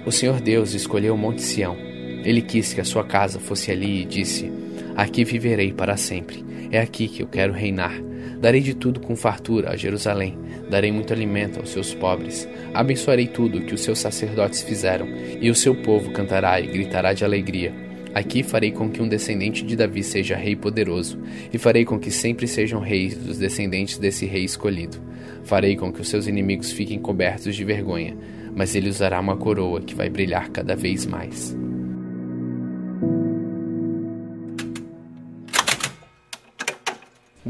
O 0.06 0.12
Senhor 0.12 0.40
Deus 0.40 0.74
escolheu 0.74 1.14
o 1.14 1.18
Monte 1.18 1.42
Sião. 1.42 1.78
Ele 2.24 2.42
quis 2.42 2.74
que 2.74 2.82
a 2.82 2.86
sua 2.86 3.04
casa 3.04 3.40
fosse 3.40 3.72
ali 3.72 4.02
e 4.02 4.06
disse: 4.06 4.52
Aqui 4.96 5.24
viverei 5.24 5.72
para 5.72 5.96
sempre. 5.96 6.49
É 6.72 6.80
aqui 6.80 7.08
que 7.08 7.24
eu 7.24 7.28
quero 7.28 7.54
reinar. 7.54 7.94
Darei 8.40 8.62
de 8.62 8.74
tudo 8.74 9.00
com 9.00 9.16
fartura 9.16 9.72
a 9.72 9.76
Jerusalém, 9.76 10.38
darei 10.70 10.92
muito 10.92 11.12
alimento 11.12 11.60
aos 11.60 11.72
seus 11.72 11.94
pobres. 11.94 12.48
Abençoarei 12.74 13.28
tudo 13.28 13.58
o 13.58 13.66
que 13.66 13.74
os 13.74 13.82
seus 13.82 14.00
sacerdotes 14.00 14.62
fizeram, 14.62 15.08
e 15.42 15.50
o 15.50 15.56
seu 15.56 15.76
povo 15.76 16.12
cantará 16.12 16.60
e 16.62 16.68
gritará 16.68 17.12
de 17.12 17.26
alegria. 17.26 17.74
Aqui 18.14 18.42
farei 18.42 18.72
com 18.72 18.90
que 18.90 19.02
um 19.02 19.08
descendente 19.08 19.64
de 19.64 19.76
Davi 19.76 20.04
seja 20.04 20.36
rei 20.36 20.56
poderoso, 20.56 21.20
e 21.52 21.58
farei 21.58 21.86
com 21.86 22.00
que 22.00 22.12
sempre 22.12 22.48
sejam 22.48 22.80
reis 22.80 23.18
os 23.28 23.38
descendentes 23.38 23.98
desse 23.98 24.26
rei 24.26 24.46
escolhido. 24.46 24.98
Farei 25.44 25.76
com 25.76 25.92
que 25.92 26.02
os 26.02 26.10
seus 26.10 26.28
inimigos 26.28 26.72
fiquem 26.72 27.00
cobertos 27.00 27.56
de 27.56 27.64
vergonha, 27.64 28.16
mas 28.56 28.76
ele 28.76 28.90
usará 28.90 29.20
uma 29.20 29.38
coroa 29.38 29.82
que 29.82 29.96
vai 29.96 30.10
brilhar 30.10 30.50
cada 30.50 30.76
vez 30.76 31.06
mais. 31.06 31.56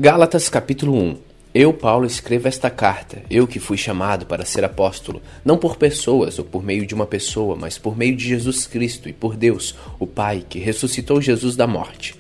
Gálatas 0.02 0.48
capítulo 0.48 0.96
1 0.96 1.18
Eu, 1.54 1.74
Paulo, 1.74 2.06
escrevo 2.06 2.48
esta 2.48 2.70
carta, 2.70 3.22
eu 3.30 3.46
que 3.46 3.60
fui 3.60 3.76
chamado 3.76 4.26
para 4.26 4.46
ser 4.46 4.64
apóstolo, 4.64 5.22
não 5.44 5.58
por 5.58 5.76
pessoas 5.76 6.40
ou 6.40 6.46
por 6.46 6.64
meio 6.64 6.86
de 6.86 6.96
uma 6.96 7.06
pessoa, 7.06 7.58
mas 7.58 7.78
por 7.78 7.98
meio 7.98 8.16
de 8.16 8.26
Jesus 8.26 8.66
Cristo 8.66 9.10
e 9.10 9.14
por 9.14 9.36
Deus, 9.36 9.76
o 10.00 10.08
Pai, 10.08 10.46
que 10.48 10.58
ressuscitou 10.58 11.22
Jesus 11.22 11.58
da 11.58 11.68
morte. 11.68 12.16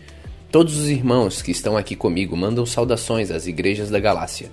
Todos 0.51 0.77
os 0.77 0.89
irmãos 0.89 1.41
que 1.41 1.51
estão 1.51 1.77
aqui 1.77 1.95
comigo 1.95 2.35
mandam 2.35 2.65
saudações 2.65 3.31
às 3.31 3.47
igrejas 3.47 3.89
da 3.89 3.97
Galácia. 3.97 4.51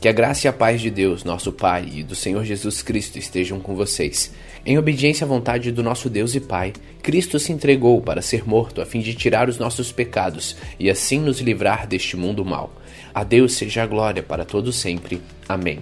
Que 0.00 0.08
a 0.08 0.12
graça 0.12 0.46
e 0.46 0.48
a 0.48 0.52
paz 0.52 0.80
de 0.80 0.90
Deus, 0.90 1.24
nosso 1.24 1.50
Pai, 1.50 1.88
e 1.92 2.04
do 2.04 2.14
Senhor 2.14 2.44
Jesus 2.44 2.82
Cristo 2.82 3.18
estejam 3.18 3.58
com 3.58 3.74
vocês. 3.74 4.32
Em 4.64 4.78
obediência 4.78 5.24
à 5.24 5.28
vontade 5.28 5.72
do 5.72 5.82
nosso 5.82 6.08
Deus 6.08 6.36
e 6.36 6.40
Pai, 6.40 6.72
Cristo 7.02 7.36
se 7.40 7.50
entregou 7.50 8.00
para 8.00 8.22
ser 8.22 8.46
morto 8.46 8.80
a 8.80 8.86
fim 8.86 9.00
de 9.00 9.12
tirar 9.12 9.48
os 9.48 9.58
nossos 9.58 9.90
pecados 9.90 10.56
e 10.78 10.88
assim 10.88 11.18
nos 11.18 11.40
livrar 11.40 11.84
deste 11.84 12.16
mundo 12.16 12.44
mau. 12.44 12.72
A 13.12 13.24
Deus 13.24 13.54
seja 13.54 13.82
a 13.82 13.86
glória 13.86 14.22
para 14.22 14.44
todos 14.44 14.76
sempre. 14.76 15.20
Amém. 15.48 15.80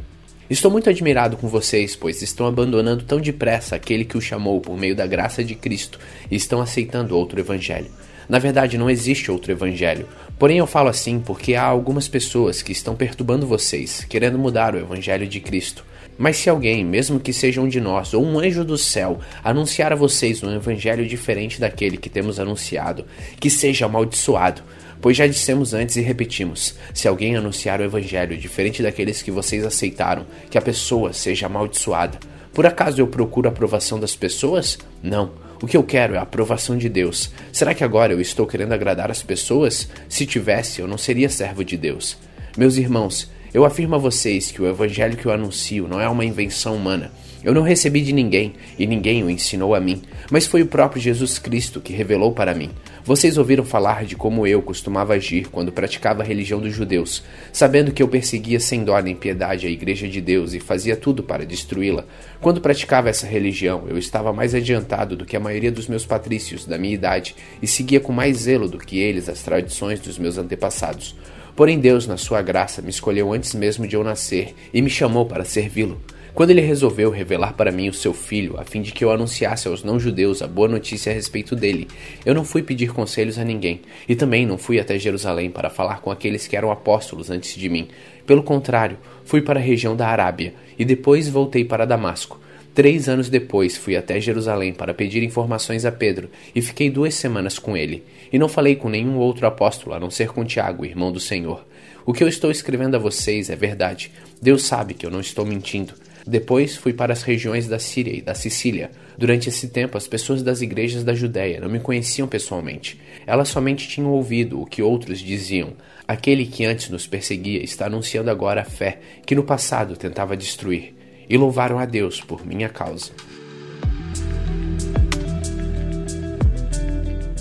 Estou 0.49 0.71
muito 0.71 0.89
admirado 0.89 1.37
com 1.37 1.47
vocês, 1.47 1.95
pois 1.95 2.23
estão 2.23 2.47
abandonando 2.47 3.05
tão 3.05 3.21
depressa 3.21 3.77
aquele 3.77 4.07
que 4.07 4.17
o 4.17 4.23
chamou 4.23 4.63
por 4.63 4.79
meio 4.79 4.97
da 4.97 5.07
graça 5.07 5.45
de 5.45 5.55
Cristo 5.55 5.99
e 6.31 6.37
estão 6.37 6.63
aceitando 6.63 7.15
outro 7.15 7.39
evangelho. 7.39 7.91
Na 8.29 8.39
verdade, 8.39 8.77
não 8.77 8.91
existe 8.91 9.31
outro 9.31 9.53
evangelho. 9.53 10.09
Porém, 10.39 10.59
eu 10.59 10.67
falo 10.67 10.91
assim 10.91 11.19
porque 11.19 11.55
há 11.55 11.65
algumas 11.65 12.09
pessoas 12.09 12.61
que 12.61 12.73
estão 12.73 12.95
perturbando 12.95 13.47
vocês, 13.47 14.05
querendo 14.05 14.39
mudar 14.39 14.75
o 14.75 14.79
evangelho 14.79 15.27
de 15.27 15.41
Cristo. 15.41 15.83
Mas 16.19 16.37
se 16.37 16.51
alguém, 16.51 16.85
mesmo 16.85 17.21
que 17.21 17.33
seja 17.33 17.61
um 17.61 17.69
de 17.69 17.81
nós 17.81 18.13
ou 18.13 18.25
um 18.25 18.39
anjo 18.39 18.65
do 18.65 18.77
céu, 18.77 19.19
anunciar 19.43 19.93
a 19.93 19.97
vocês 19.97 20.43
um 20.43 20.55
evangelho 20.55 21.07
diferente 21.07 21.61
daquele 21.61 21.97
que 21.97 22.11
temos 22.11 22.39
anunciado, 22.39 23.07
que 23.39 23.49
seja 23.49 23.87
amaldiçoado. 23.87 24.63
Pois 25.01 25.17
já 25.17 25.27
dissemos 25.27 25.75
antes 25.75 25.97
e 25.97 26.01
repetimos: 26.01 26.75
se 26.93 27.09
alguém 27.09 27.37
anunciar 27.37 27.81
o 27.81 27.85
evangelho 27.85 28.37
diferente 28.37 28.83
daqueles 28.83 29.23
que 29.23 29.31
vocês 29.31 29.65
aceitaram, 29.65 30.27
que 30.51 30.57
a 30.57 30.63
pessoa 30.63 31.13
seja 31.13 31.47
amaldiçoada. 31.47 32.19
Por 32.53 32.65
acaso 32.65 33.01
eu 33.01 33.07
procuro 33.07 33.49
a 33.49 33.53
aprovação 33.53 34.01
das 34.01 34.17
pessoas? 34.17 34.79
Não. 35.03 35.46
O 35.63 35.67
que 35.67 35.77
eu 35.77 35.83
quero 35.83 36.15
é 36.15 36.19
a 36.19 36.23
aprovação 36.23 36.77
de 36.77 36.89
Deus. 36.89 37.33
Será 37.51 37.75
que 37.75 37.83
agora 37.83 38.13
eu 38.13 38.21
estou 38.21 38.47
querendo 38.47 38.73
agradar 38.73 39.11
as 39.11 39.23
pessoas? 39.23 39.89
Se 40.09 40.27
tivesse, 40.27 40.81
eu 40.81 40.87
não 40.87 40.99
seria 40.99 41.31
servo 41.31 41.65
de 41.65 41.77
Deus. 41.77 42.19
Meus 42.59 42.77
irmãos, 42.77 43.31
eu 43.55 43.65
afirmo 43.65 43.95
a 43.95 43.99
vocês 43.99 44.51
que 44.51 44.61
o 44.61 44.69
evangelho 44.69 45.17
que 45.17 45.25
eu 45.25 45.33
anuncio 45.33 45.89
não 45.89 45.99
é 46.01 46.09
uma 46.09 46.27
invenção 46.27 46.77
humana. 46.77 47.11
Eu 47.43 47.55
não 47.55 47.63
recebi 47.63 48.03
de 48.03 48.13
ninguém 48.13 48.55
e 48.79 48.87
ninguém 48.87 49.23
o 49.23 49.31
ensinou 49.31 49.75
a 49.75 49.81
mim, 49.81 50.03
mas 50.31 50.47
foi 50.47 50.63
o 50.63 50.67
próprio 50.67 51.01
Jesus 51.01 51.39
Cristo 51.39 51.81
que 51.81 51.93
revelou 51.93 52.33
para 52.33 52.55
mim. 52.55 52.71
Vocês 53.07 53.39
ouviram 53.39 53.65
falar 53.65 54.05
de 54.05 54.17
como 54.17 54.49
eu 54.49 54.61
costumava 54.61 55.15
agir 55.15 55.47
quando 55.47 55.71
praticava 55.71 56.25
a 56.25 56.27
religião 56.27 56.59
dos 56.59 56.75
judeus, 56.75 57.23
sabendo 57.53 57.93
que 57.93 58.03
eu 58.03 58.09
perseguia 58.09 58.59
sem 58.59 58.83
dó 58.83 58.99
nem 58.99 59.15
piedade 59.15 59.65
a 59.65 59.71
igreja 59.71 60.09
de 60.09 60.21
Deus 60.21 60.55
e 60.55 60.59
fazia 60.59 60.97
tudo 60.97 61.23
para 61.23 61.47
destruí-la. 61.47 62.05
Quando 62.41 62.61
praticava 62.61 63.09
essa 63.09 63.25
religião, 63.25 63.85
eu 63.89 63.97
estava 63.97 64.33
mais 64.33 64.57
adiantado 64.57 65.15
do 65.15 65.25
que 65.25 65.37
a 65.37 65.41
maioria 65.41 65.71
dos 65.71 65.87
meus 65.87 66.05
patrícios 66.05 66.67
da 66.67 66.77
minha 66.77 66.95
idade 66.95 67.37
e 67.63 67.69
seguia 67.69 68.01
com 68.01 68.13
mais 68.13 68.39
zelo 68.39 68.69
do 68.69 68.77
que 68.77 68.99
eles 68.99 69.29
as 69.29 69.41
tradições 69.41 70.01
dos 70.01 70.19
meus 70.19 70.37
antepassados. 70.37 71.15
Porém, 71.55 71.79
Deus, 71.79 72.09
na 72.09 72.17
sua 72.17 72.43
graça, 72.43 72.83
me 72.83 72.91
escolheu 72.91 73.33
antes 73.33 73.55
mesmo 73.55 73.87
de 73.87 73.95
eu 73.95 74.03
nascer 74.03 74.53
e 74.75 74.83
me 74.83 74.91
chamou 74.91 75.27
para 75.27 75.45
servi-lo. 75.45 76.01
Quando 76.37 76.51
ele 76.51 76.61
resolveu 76.61 77.09
revelar 77.09 77.55
para 77.55 77.73
mim 77.73 77.89
o 77.89 77.95
seu 77.95 78.13
filho, 78.13 78.61
a 78.61 78.63
fim 78.63 78.83
de 78.83 78.93
que 78.93 79.03
eu 79.03 79.11
anunciasse 79.11 79.69
aos 79.69 79.83
não-judeus 79.83 80.43
a 80.43 80.47
boa 80.47 80.69
notícia 80.69 81.11
a 81.11 81.15
respeito 81.15 81.57
dele, 81.57 81.89
eu 82.27 82.35
não 82.35 82.45
fui 82.45 82.63
pedir 82.63 82.93
conselhos 82.93 83.39
a 83.39 83.43
ninguém, 83.43 83.81
e 84.07 84.15
também 84.15 84.45
não 84.45 84.59
fui 84.59 84.79
até 84.79 84.99
Jerusalém 84.99 85.51
para 85.51 85.71
falar 85.71 86.03
com 86.03 86.11
aqueles 86.11 86.47
que 86.47 86.55
eram 86.55 86.71
apóstolos 86.71 87.31
antes 87.31 87.59
de 87.59 87.71
mim. 87.71 87.89
Pelo 88.27 88.43
contrário, 88.43 88.99
fui 89.25 89.41
para 89.41 89.59
a 89.59 89.63
região 89.63 89.97
da 89.97 90.09
Arábia, 90.09 90.53
e 90.79 90.85
depois 90.85 91.27
voltei 91.27 91.65
para 91.65 91.87
Damasco. 91.87 92.39
Três 92.75 93.09
anos 93.09 93.31
depois, 93.31 93.75
fui 93.75 93.97
até 93.97 94.21
Jerusalém 94.21 94.75
para 94.75 94.93
pedir 94.93 95.23
informações 95.23 95.87
a 95.87 95.91
Pedro 95.91 96.29
e 96.55 96.61
fiquei 96.61 96.91
duas 96.91 97.15
semanas 97.15 97.59
com 97.59 97.75
ele. 97.75 98.05
E 98.31 98.39
não 98.39 98.51
falei 98.51 98.77
com 98.77 98.91
nenhum 98.91 99.17
outro 99.17 99.47
apóstolo 99.47 99.97
a 99.97 99.99
não 99.99 100.11
ser 100.11 100.29
com 100.29 100.45
Tiago, 100.45 100.85
irmão 100.85 101.11
do 101.11 101.19
Senhor. 101.19 101.65
O 102.05 102.13
que 102.13 102.23
eu 102.23 102.29
estou 102.29 102.51
escrevendo 102.51 102.95
a 102.95 102.99
vocês 102.99 103.49
é 103.49 103.57
verdade. 103.57 104.13
Deus 104.43 104.65
sabe 104.65 104.93
que 104.93 105.07
eu 105.07 105.11
não 105.11 105.21
estou 105.21 105.47
mentindo. 105.47 105.95
Depois 106.27 106.77
fui 106.77 106.93
para 106.93 107.13
as 107.13 107.23
regiões 107.23 107.69
da 107.69 107.79
Síria 107.79 108.13
e 108.13 108.21
da 108.21 108.35
Sicília. 108.35 108.91
Durante 109.17 109.49
esse 109.49 109.69
tempo, 109.69 109.97
as 109.97 110.09
pessoas 110.09 110.43
das 110.43 110.61
igrejas 110.61 111.05
da 111.05 111.15
Judéia 111.15 111.61
não 111.61 111.69
me 111.69 111.79
conheciam 111.79 112.27
pessoalmente. 112.27 113.01
Elas 113.25 113.49
somente 113.49 113.87
tinham 113.87 114.11
ouvido 114.11 114.61
o 114.61 114.67
que 114.67 114.83
outros 114.83 115.21
diziam. 115.21 115.75
Aquele 116.07 116.45
que 116.45 116.65
antes 116.65 116.91
nos 116.91 117.07
perseguia 117.07 117.63
está 117.63 117.87
anunciando 117.87 118.29
agora 118.29 118.63
a 118.63 118.65
fé 118.65 118.99
que 119.25 119.37
no 119.37 119.45
passado 119.45 119.97
tentava 119.97 120.37
destruir. 120.37 120.95
E 121.29 121.37
louvaram 121.37 121.79
a 121.79 121.85
Deus 121.85 122.21
por 122.21 122.45
minha 122.45 122.69
causa. 122.69 123.13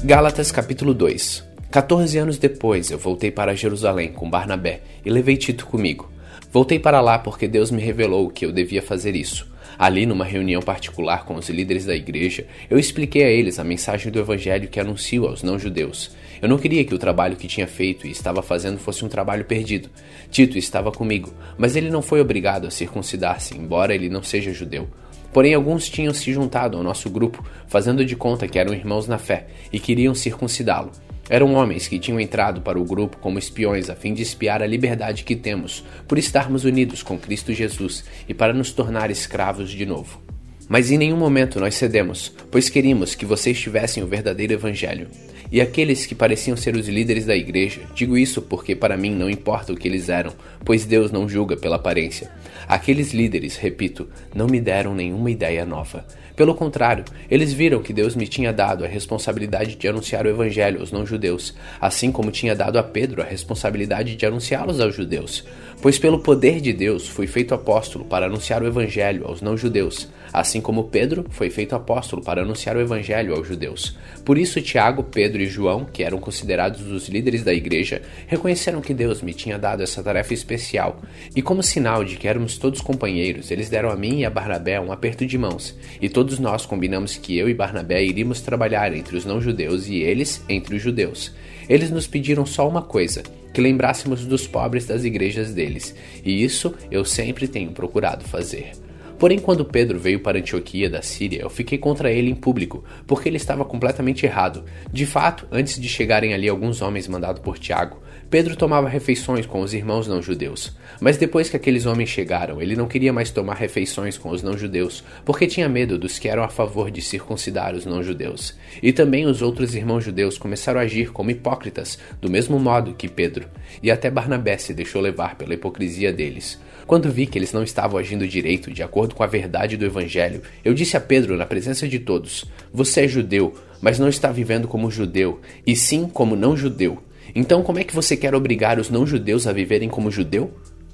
Gálatas 0.04 0.52
capítulo 0.52 0.94
2 0.94 1.44
14 1.72 2.18
anos 2.20 2.38
depois, 2.38 2.92
eu 2.92 2.98
voltei 2.98 3.32
para 3.32 3.56
Jerusalém 3.56 4.14
com 4.14 4.30
Barnabé 4.30 4.82
e 5.04 5.10
levei 5.10 5.36
Tito 5.36 5.66
comigo. 5.66 6.15
Voltei 6.56 6.80
para 6.80 7.02
lá 7.02 7.20
porque 7.20 7.50
Deus 7.50 7.70
me 7.70 7.82
revelou 7.82 8.30
que 8.30 8.46
eu 8.46 8.52
devia 8.54 8.82
fazer 8.82 9.14
isso. 9.14 9.46
Ali, 9.78 10.06
numa 10.06 10.24
reunião 10.24 10.62
particular 10.62 11.26
com 11.26 11.36
os 11.36 11.50
líderes 11.50 11.84
da 11.84 11.94
igreja, 11.94 12.48
eu 12.70 12.80
expliquei 12.80 13.26
a 13.26 13.30
eles 13.30 13.60
a 13.60 13.64
mensagem 13.66 14.10
do 14.10 14.20
evangelho 14.20 14.70
que 14.70 14.80
anuncio 14.80 15.26
aos 15.26 15.44
não-judeus. 15.44 16.16
Eu 16.42 16.48
não 16.48 16.58
queria 16.58 16.86
que 16.86 16.96
o 16.96 16.98
trabalho 16.98 17.36
que 17.36 17.50
tinha 17.50 17.68
feito 17.68 18.08
e 18.08 18.12
estava 18.12 18.42
fazendo 18.42 18.78
fosse 18.78 19.04
um 19.04 19.10
trabalho 19.10 19.44
perdido. 19.44 19.90
Tito 20.32 20.58
estava 20.58 20.94
comigo, 20.94 21.34
mas 21.58 21.76
ele 21.76 21.90
não 21.90 22.02
foi 22.02 22.22
obrigado 22.22 22.68
a 22.68 22.72
circuncidar-se, 22.72 23.58
embora 23.58 23.94
ele 23.94 24.08
não 24.08 24.24
seja 24.24 24.54
judeu. 24.54 24.88
Porém, 25.34 25.54
alguns 25.54 25.90
tinham 25.90 26.14
se 26.14 26.32
juntado 26.32 26.78
ao 26.78 26.84
nosso 26.84 27.10
grupo, 27.10 27.46
fazendo 27.68 28.06
de 28.06 28.16
conta 28.16 28.48
que 28.48 28.58
eram 28.58 28.74
irmãos 28.74 29.10
na 29.10 29.18
fé, 29.18 29.48
e 29.74 29.78
queriam 29.78 30.16
circuncidá-lo. 30.16 30.94
Eram 31.30 31.54
homens 31.56 31.88
que 31.88 31.98
tinham 31.98 32.20
entrado 32.20 32.62
para 32.62 32.80
o 32.80 32.84
grupo 32.84 33.18
como 33.18 33.40
espiões 33.40 33.90
a 33.90 33.96
fim 33.96 34.14
de 34.14 34.22
espiar 34.22 34.62
a 34.62 34.68
liberdade 34.68 35.24
que 35.24 35.36
temos 35.36 35.84
por 36.08 36.18
estarmos 36.18 36.66
unidos 36.66 37.02
com 37.02 37.18
Cristo 37.18 37.52
Jesus 37.52 38.04
e 38.28 38.34
para 38.34 38.54
nos 38.54 38.72
tornar 38.72 39.10
escravos 39.10 39.72
de 39.72 39.86
novo. 39.86 40.25
Mas 40.68 40.90
em 40.90 40.98
nenhum 40.98 41.18
momento 41.18 41.60
nós 41.60 41.76
cedemos, 41.76 42.32
pois 42.50 42.70
queríamos 42.70 43.14
que 43.14 43.26
vocês 43.26 43.60
tivessem 43.60 44.02
o 44.04 44.08
verdadeiro 44.08 44.54
Evangelho. 44.54 45.08
E 45.52 45.62
aqueles 45.62 46.06
que 46.08 46.16
pareciam 46.16 46.58
ser 46.58 46.76
os 46.76 46.88
líderes 46.88 47.26
da 47.26 47.36
igreja, 47.36 47.82
digo 47.94 48.18
isso 48.18 48.42
porque 48.42 48.76
para 48.76 48.98
mim 48.98 49.12
não 49.12 49.30
importa 49.30 49.72
o 49.72 49.78
que 49.78 49.88
eles 49.88 50.10
eram, 50.10 50.34
pois 50.64 50.86
Deus 50.86 51.12
não 51.12 51.30
julga 51.30 51.56
pela 51.56 51.76
aparência. 51.76 52.32
Aqueles 52.68 53.14
líderes, 53.14 53.56
repito, 53.56 54.10
não 54.34 54.48
me 54.48 54.60
deram 54.60 54.96
nenhuma 54.96 55.30
ideia 55.30 55.64
nova. 55.64 56.06
Pelo 56.36 56.54
contrário, 56.54 57.06
eles 57.32 57.54
viram 57.54 57.82
que 57.82 57.94
Deus 57.94 58.14
me 58.14 58.28
tinha 58.28 58.52
dado 58.52 58.84
a 58.84 58.88
responsabilidade 58.88 59.76
de 59.76 59.88
anunciar 59.88 60.26
o 60.26 60.30
Evangelho 60.30 60.82
aos 60.82 60.92
não-judeus, 60.92 61.54
assim 61.80 62.12
como 62.12 62.32
tinha 62.32 62.54
dado 62.54 62.78
a 62.78 62.84
Pedro 62.84 63.22
a 63.22 63.26
responsabilidade 63.26 64.18
de 64.18 64.26
anunciá-los 64.26 64.82
aos 64.82 64.96
judeus. 64.96 65.46
Pois 65.82 65.98
pelo 65.98 66.20
poder 66.20 66.60
de 66.60 66.74
Deus 66.74 67.08
fui 67.08 67.26
feito 67.26 67.54
apóstolo 67.54 68.04
para 68.04 68.26
anunciar 68.26 68.62
o 68.62 68.68
Evangelho 68.68 69.26
aos 69.26 69.42
não-judeus, 69.42 70.10
assim 70.34 70.55
assim 70.56 70.62
como 70.62 70.86
Pedro 70.86 71.26
foi 71.32 71.50
feito 71.50 71.76
apóstolo 71.76 72.24
para 72.24 72.42
anunciar 72.42 72.78
o 72.78 72.80
evangelho 72.80 73.36
aos 73.36 73.46
judeus. 73.46 73.98
Por 74.24 74.38
isso, 74.38 74.62
Tiago, 74.62 75.04
Pedro 75.04 75.42
e 75.42 75.48
João, 75.48 75.84
que 75.84 76.02
eram 76.02 76.18
considerados 76.18 76.90
os 76.90 77.10
líderes 77.10 77.44
da 77.44 77.54
igreja, 77.54 78.02
reconheceram 78.26 78.80
que 78.80 78.94
Deus 78.94 79.22
me 79.22 79.34
tinha 79.34 79.60
dado 79.60 79.84
essa 79.84 80.02
tarefa 80.02 80.34
especial, 80.34 81.02
e 81.36 81.42
como 81.42 81.62
sinal 81.62 82.06
de 82.06 82.16
que 82.16 82.26
éramos 82.26 82.58
todos 82.58 82.80
companheiros, 82.80 83.52
eles 83.52 83.70
deram 83.70 83.90
a 83.90 83.98
mim 83.98 84.20
e 84.20 84.26
a 84.26 84.30
Barnabé 84.30 84.80
um 84.80 84.94
aperto 84.94 85.26
de 85.26 85.38
mãos, 85.38 85.76
e 86.02 86.08
todos 86.08 86.40
nós 86.40 86.66
combinamos 86.66 87.18
que 87.18 87.38
eu 87.38 87.50
e 87.50 87.54
Barnabé 87.54 88.06
iríamos 88.06 88.40
trabalhar 88.40 88.96
entre 88.96 89.18
os 89.18 89.26
não-judeus 89.26 89.90
e 89.90 89.98
eles 89.98 90.42
entre 90.48 90.78
os 90.78 90.82
judeus. 90.82 91.34
Eles 91.68 91.92
nos 91.92 92.08
pediram 92.08 92.46
só 92.46 92.66
uma 92.66 92.82
coisa: 92.82 93.24
que 93.54 93.60
lembrássemos 93.60 94.26
dos 94.26 94.48
pobres 94.48 94.86
das 94.86 95.04
igrejas 95.04 95.54
deles, 95.54 95.94
e 96.24 96.46
isso 96.46 96.74
eu 96.90 97.04
sempre 97.04 97.46
tenho 97.46 97.72
procurado 97.72 98.24
fazer. 98.24 98.85
Porém, 99.18 99.40
quando 99.40 99.64
Pedro 99.64 99.98
veio 99.98 100.20
para 100.20 100.38
Antioquia 100.38 100.90
da 100.90 101.02
Síria, 101.02 101.42
eu 101.42 101.50
fiquei 101.50 101.78
contra 101.78 102.12
ele 102.12 102.30
em 102.30 102.36
público, 102.36 102.84
porque 103.08 103.30
ele 103.30 103.38
estava 103.38 103.64
completamente 103.64 104.26
errado. 104.26 104.64
De 104.92 105.06
fato, 105.06 105.48
antes 105.52 105.80
de 105.80 105.88
chegarem 105.88 106.34
ali 106.34 106.50
alguns 106.50 106.82
homens 106.82 107.08
mandados 107.08 107.42
por 107.42 107.58
Tiago, 107.58 107.98
Pedro 108.30 108.56
tomava 108.56 108.90
refeições 108.90 109.46
com 109.46 109.62
os 109.62 109.74
irmãos 109.74 110.08
não-judeus. 110.08 110.76
Mas 111.00 111.16
depois 111.16 111.50
que 111.50 111.56
aqueles 111.56 111.86
homens 111.86 112.10
chegaram, 112.10 112.60
ele 112.60 112.76
não 112.76 112.88
queria 112.88 113.14
mais 113.14 113.30
tomar 113.30 113.54
refeições 113.54 114.18
com 114.18 114.30
os 114.30 114.42
não-judeus, 114.42 115.04
porque 115.24 115.46
tinha 115.46 115.70
medo 115.70 115.98
dos 115.98 116.18
que 116.18 116.28
eram 116.28 116.44
a 116.44 116.50
favor 116.50 116.90
de 116.90 117.02
circuncidar 117.02 117.76
os 117.76 117.86
não-judeus. 117.86 118.56
E 118.82 118.92
também 118.92 119.26
os 119.26 119.42
outros 119.44 119.76
irmãos 119.76 120.04
judeus 120.04 120.38
começaram 120.38 120.80
a 120.80 120.84
agir 120.84 121.12
como 121.12 121.30
hipócritas, 121.30 122.00
do 122.20 122.30
mesmo 122.30 122.60
modo 122.60 122.96
que 122.96 123.08
Pedro, 123.08 123.48
e 123.82 123.92
até 123.92 124.10
Barnabé 124.10 124.58
se 124.58 124.74
deixou 124.74 125.02
levar 125.02 125.36
pela 125.36 125.54
hipocrisia 125.54 126.12
deles. 126.12 126.60
Quando 126.88 127.12
vi 127.12 127.26
que 127.26 127.38
eles 127.38 127.54
não 127.54 127.64
estavam 127.64 128.00
agindo 128.00 128.28
direito, 128.28 128.72
de 128.72 128.84
acordo 128.84 129.16
com 129.16 129.24
a 129.24 129.28
verdade 129.28 129.78
do 129.78 129.86
Evangelho, 129.86 130.42
eu 130.64 130.74
disse 130.74 130.98
a 130.98 131.02
Pedro, 131.02 131.38
na 131.38 131.46
presença 131.46 131.88
de 131.88 132.00
todos: 132.00 132.46
Você 132.74 133.06
é 133.06 133.08
judeu, 133.08 133.54
mas 133.82 133.98
não 133.98 134.08
está 134.08 134.32
vivendo 134.32 134.68
como 134.68 134.92
judeu, 134.92 135.40
e 135.66 135.76
sim 135.76 136.08
como 136.08 136.36
não 136.36 136.56
judeu. 136.56 137.02
Então, 137.34 137.64
como 137.64 137.80
é 137.80 137.84
que 137.84 137.96
você 137.96 138.16
quer 138.16 138.36
obrigar 138.36 138.80
os 138.80 138.90
não-judeus 138.90 139.48
a 139.48 139.54
viverem 139.54 139.90
como 139.90 140.12
judeu? 140.12 140.54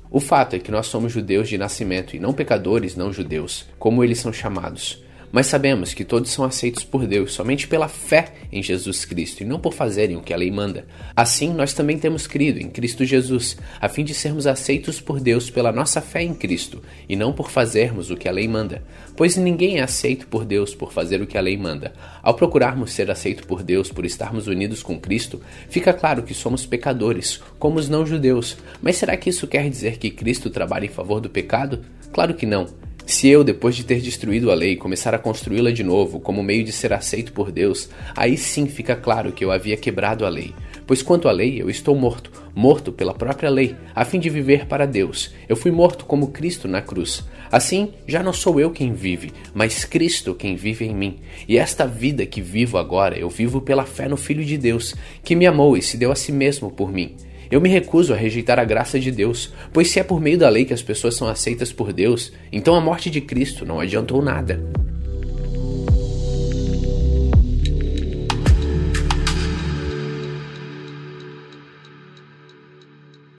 O 0.10 0.20
fato 0.20 0.56
é 0.56 0.60
que 0.60 0.72
nós 0.72 0.88
somos 0.88 1.12
judeus 1.12 1.50
de 1.50 1.58
nascimento 1.58 2.16
e 2.16 2.20
não 2.20 2.34
pecadores 2.34 2.96
não 2.96 3.12
judeus, 3.14 3.66
como 3.80 4.04
eles 4.04 4.20
são 4.20 4.32
chamados. 4.32 5.02
Mas 5.32 5.48
sabemos 5.48 5.94
que 5.94 6.04
todos 6.04 6.32
são 6.32 6.44
aceitos 6.44 6.84
por 6.84 7.08
Deus 7.08 7.34
somente 7.34 7.68
pela 7.68 7.88
fé 7.88 8.34
em 8.52 8.62
Jesus 8.62 9.06
Cristo 9.06 9.42
e 9.42 9.46
não 9.46 9.60
por 9.60 9.74
fazerem 9.74 10.18
o 10.18 10.22
que 10.22 10.34
a 10.34 10.38
lei 10.38 10.52
manda. 10.52 10.86
Assim, 11.16 11.54
nós 11.54 11.74
também 11.74 11.98
temos 11.98 12.28
crido 12.28 12.60
em 12.60 12.70
Cristo 12.70 13.06
Jesus, 13.06 13.58
a 13.80 13.88
fim 13.88 14.04
de 14.04 14.14
sermos 14.14 14.46
aceitos 14.46 15.00
por 15.00 15.20
Deus 15.20 15.50
pela 15.50 15.72
nossa 15.72 16.02
fé 16.02 16.22
em 16.22 16.34
Cristo 16.34 16.82
e 17.08 17.16
não 17.16 17.32
por 17.32 17.50
fazermos 17.50 18.10
o 18.10 18.18
que 18.18 18.28
a 18.28 18.32
lei 18.32 18.48
manda. 18.48 18.84
Pois 19.16 19.38
ninguém 19.38 19.78
é 19.78 19.84
aceito 19.84 20.28
por 20.28 20.44
Deus 20.44 20.76
por 20.76 20.92
fazer 20.92 21.22
o 21.22 21.28
que 21.28 21.38
a 21.38 21.42
lei 21.42 21.56
manda. 21.56 21.94
Ao 22.22 22.34
procurarmos 22.34 22.92
ser 22.92 23.10
aceito 23.10 23.48
por 23.48 23.64
Deus 23.64 23.90
por 23.90 24.06
estarmos 24.06 24.48
unidos 24.48 24.84
com 24.84 25.00
Cristo, 25.00 25.42
fica 25.70 25.94
claro 25.94 26.24
que 26.24 26.34
somos 26.34 26.66
pecadores, 26.66 27.42
como 27.58 27.80
os 27.80 27.88
não-judeus. 27.88 28.58
Mas 28.82 28.98
será 28.98 29.16
que 29.16 29.30
isso 29.30 29.48
quer 29.48 29.70
dizer 29.70 29.98
que 29.98 30.12
Cristo 30.12 30.50
trabalha 30.50 30.86
em 30.86 30.90
favor 30.90 31.22
do 31.22 31.30
pecado? 31.30 31.86
Claro 32.12 32.34
que 32.34 32.46
não. 32.46 32.68
Se 33.06 33.28
eu, 33.28 33.44
depois 33.44 33.76
de 33.76 33.84
ter 33.84 34.00
destruído 34.00 34.52
a 34.52 34.54
lei, 34.54 34.76
começar 34.76 35.14
a 35.14 35.20
construí-la 35.20 35.72
de 35.72 35.84
novo 35.84 36.20
como 36.20 36.44
meio 36.44 36.64
de 36.64 36.72
ser 36.72 36.94
aceito 36.94 37.34
por 37.34 37.52
Deus, 37.52 37.90
aí 38.16 38.38
sim 38.38 38.68
fica 38.68 38.96
claro 38.96 39.32
que 39.32 39.44
eu 39.44 39.52
havia 39.52 39.76
quebrado 39.76 40.26
a 40.26 40.30
lei. 40.30 40.54
Pois 40.88 41.02
quanto 41.02 41.28
à 41.28 41.32
lei, 41.32 41.62
eu 41.62 41.70
estou 41.70 41.96
morto, 41.96 42.32
morto 42.54 42.92
pela 42.92 43.14
própria 43.14 43.50
lei, 43.50 43.76
a 43.96 44.04
fim 44.04 44.20
de 44.20 44.30
viver 44.30 44.66
para 44.66 44.86
Deus. 44.86 45.34
Eu 45.48 45.56
fui 45.56 45.72
morto 45.72 46.06
como 46.06 46.32
Cristo 46.32 46.68
na 46.68 46.82
cruz. 46.82 47.24
Assim, 47.52 47.94
já 48.08 48.24
não 48.24 48.34
sou 48.34 48.60
eu 48.60 48.72
quem 48.72 48.94
vive, 48.94 49.32
mas 49.54 49.84
Cristo 49.84 50.34
quem 50.34 50.56
vive 50.56 50.86
em 50.86 50.96
mim. 50.96 51.20
E 51.48 51.58
esta 51.58 51.86
vida 51.86 52.26
que 52.26 52.42
vivo 52.42 52.78
agora, 52.78 53.18
eu 53.18 53.30
vivo 53.30 53.62
pela 53.62 53.86
fé 53.86 54.08
no 54.08 54.18
Filho 54.18 54.44
de 54.44 54.58
Deus, 54.58 54.96
que 55.24 55.36
me 55.36 55.46
amou 55.46 55.76
e 55.76 55.82
se 55.82 55.98
deu 55.98 56.12
a 56.12 56.16
si 56.16 56.32
mesmo 56.32 56.72
por 56.72 56.92
mim. 56.92 57.16
Eu 57.52 57.60
me 57.60 57.68
recuso 57.68 58.14
a 58.14 58.16
rejeitar 58.16 58.58
a 58.58 58.64
graça 58.64 58.98
de 58.98 59.12
Deus, 59.12 59.52
pois 59.74 59.92
se 59.92 60.00
é 60.00 60.04
por 60.04 60.22
meio 60.22 60.38
da 60.38 60.48
lei 60.48 60.64
que 60.64 60.74
as 60.74 60.82
pessoas 60.82 61.16
são 61.16 61.28
aceitas 61.28 61.74
por 61.74 61.92
Deus, 61.92 62.32
então 62.50 62.76
a 62.76 62.82
morte 62.82 63.10
de 63.10 63.20
Cristo 63.20 63.66
não 63.66 63.82
adiantou 63.82 64.22
nada. 64.22 64.64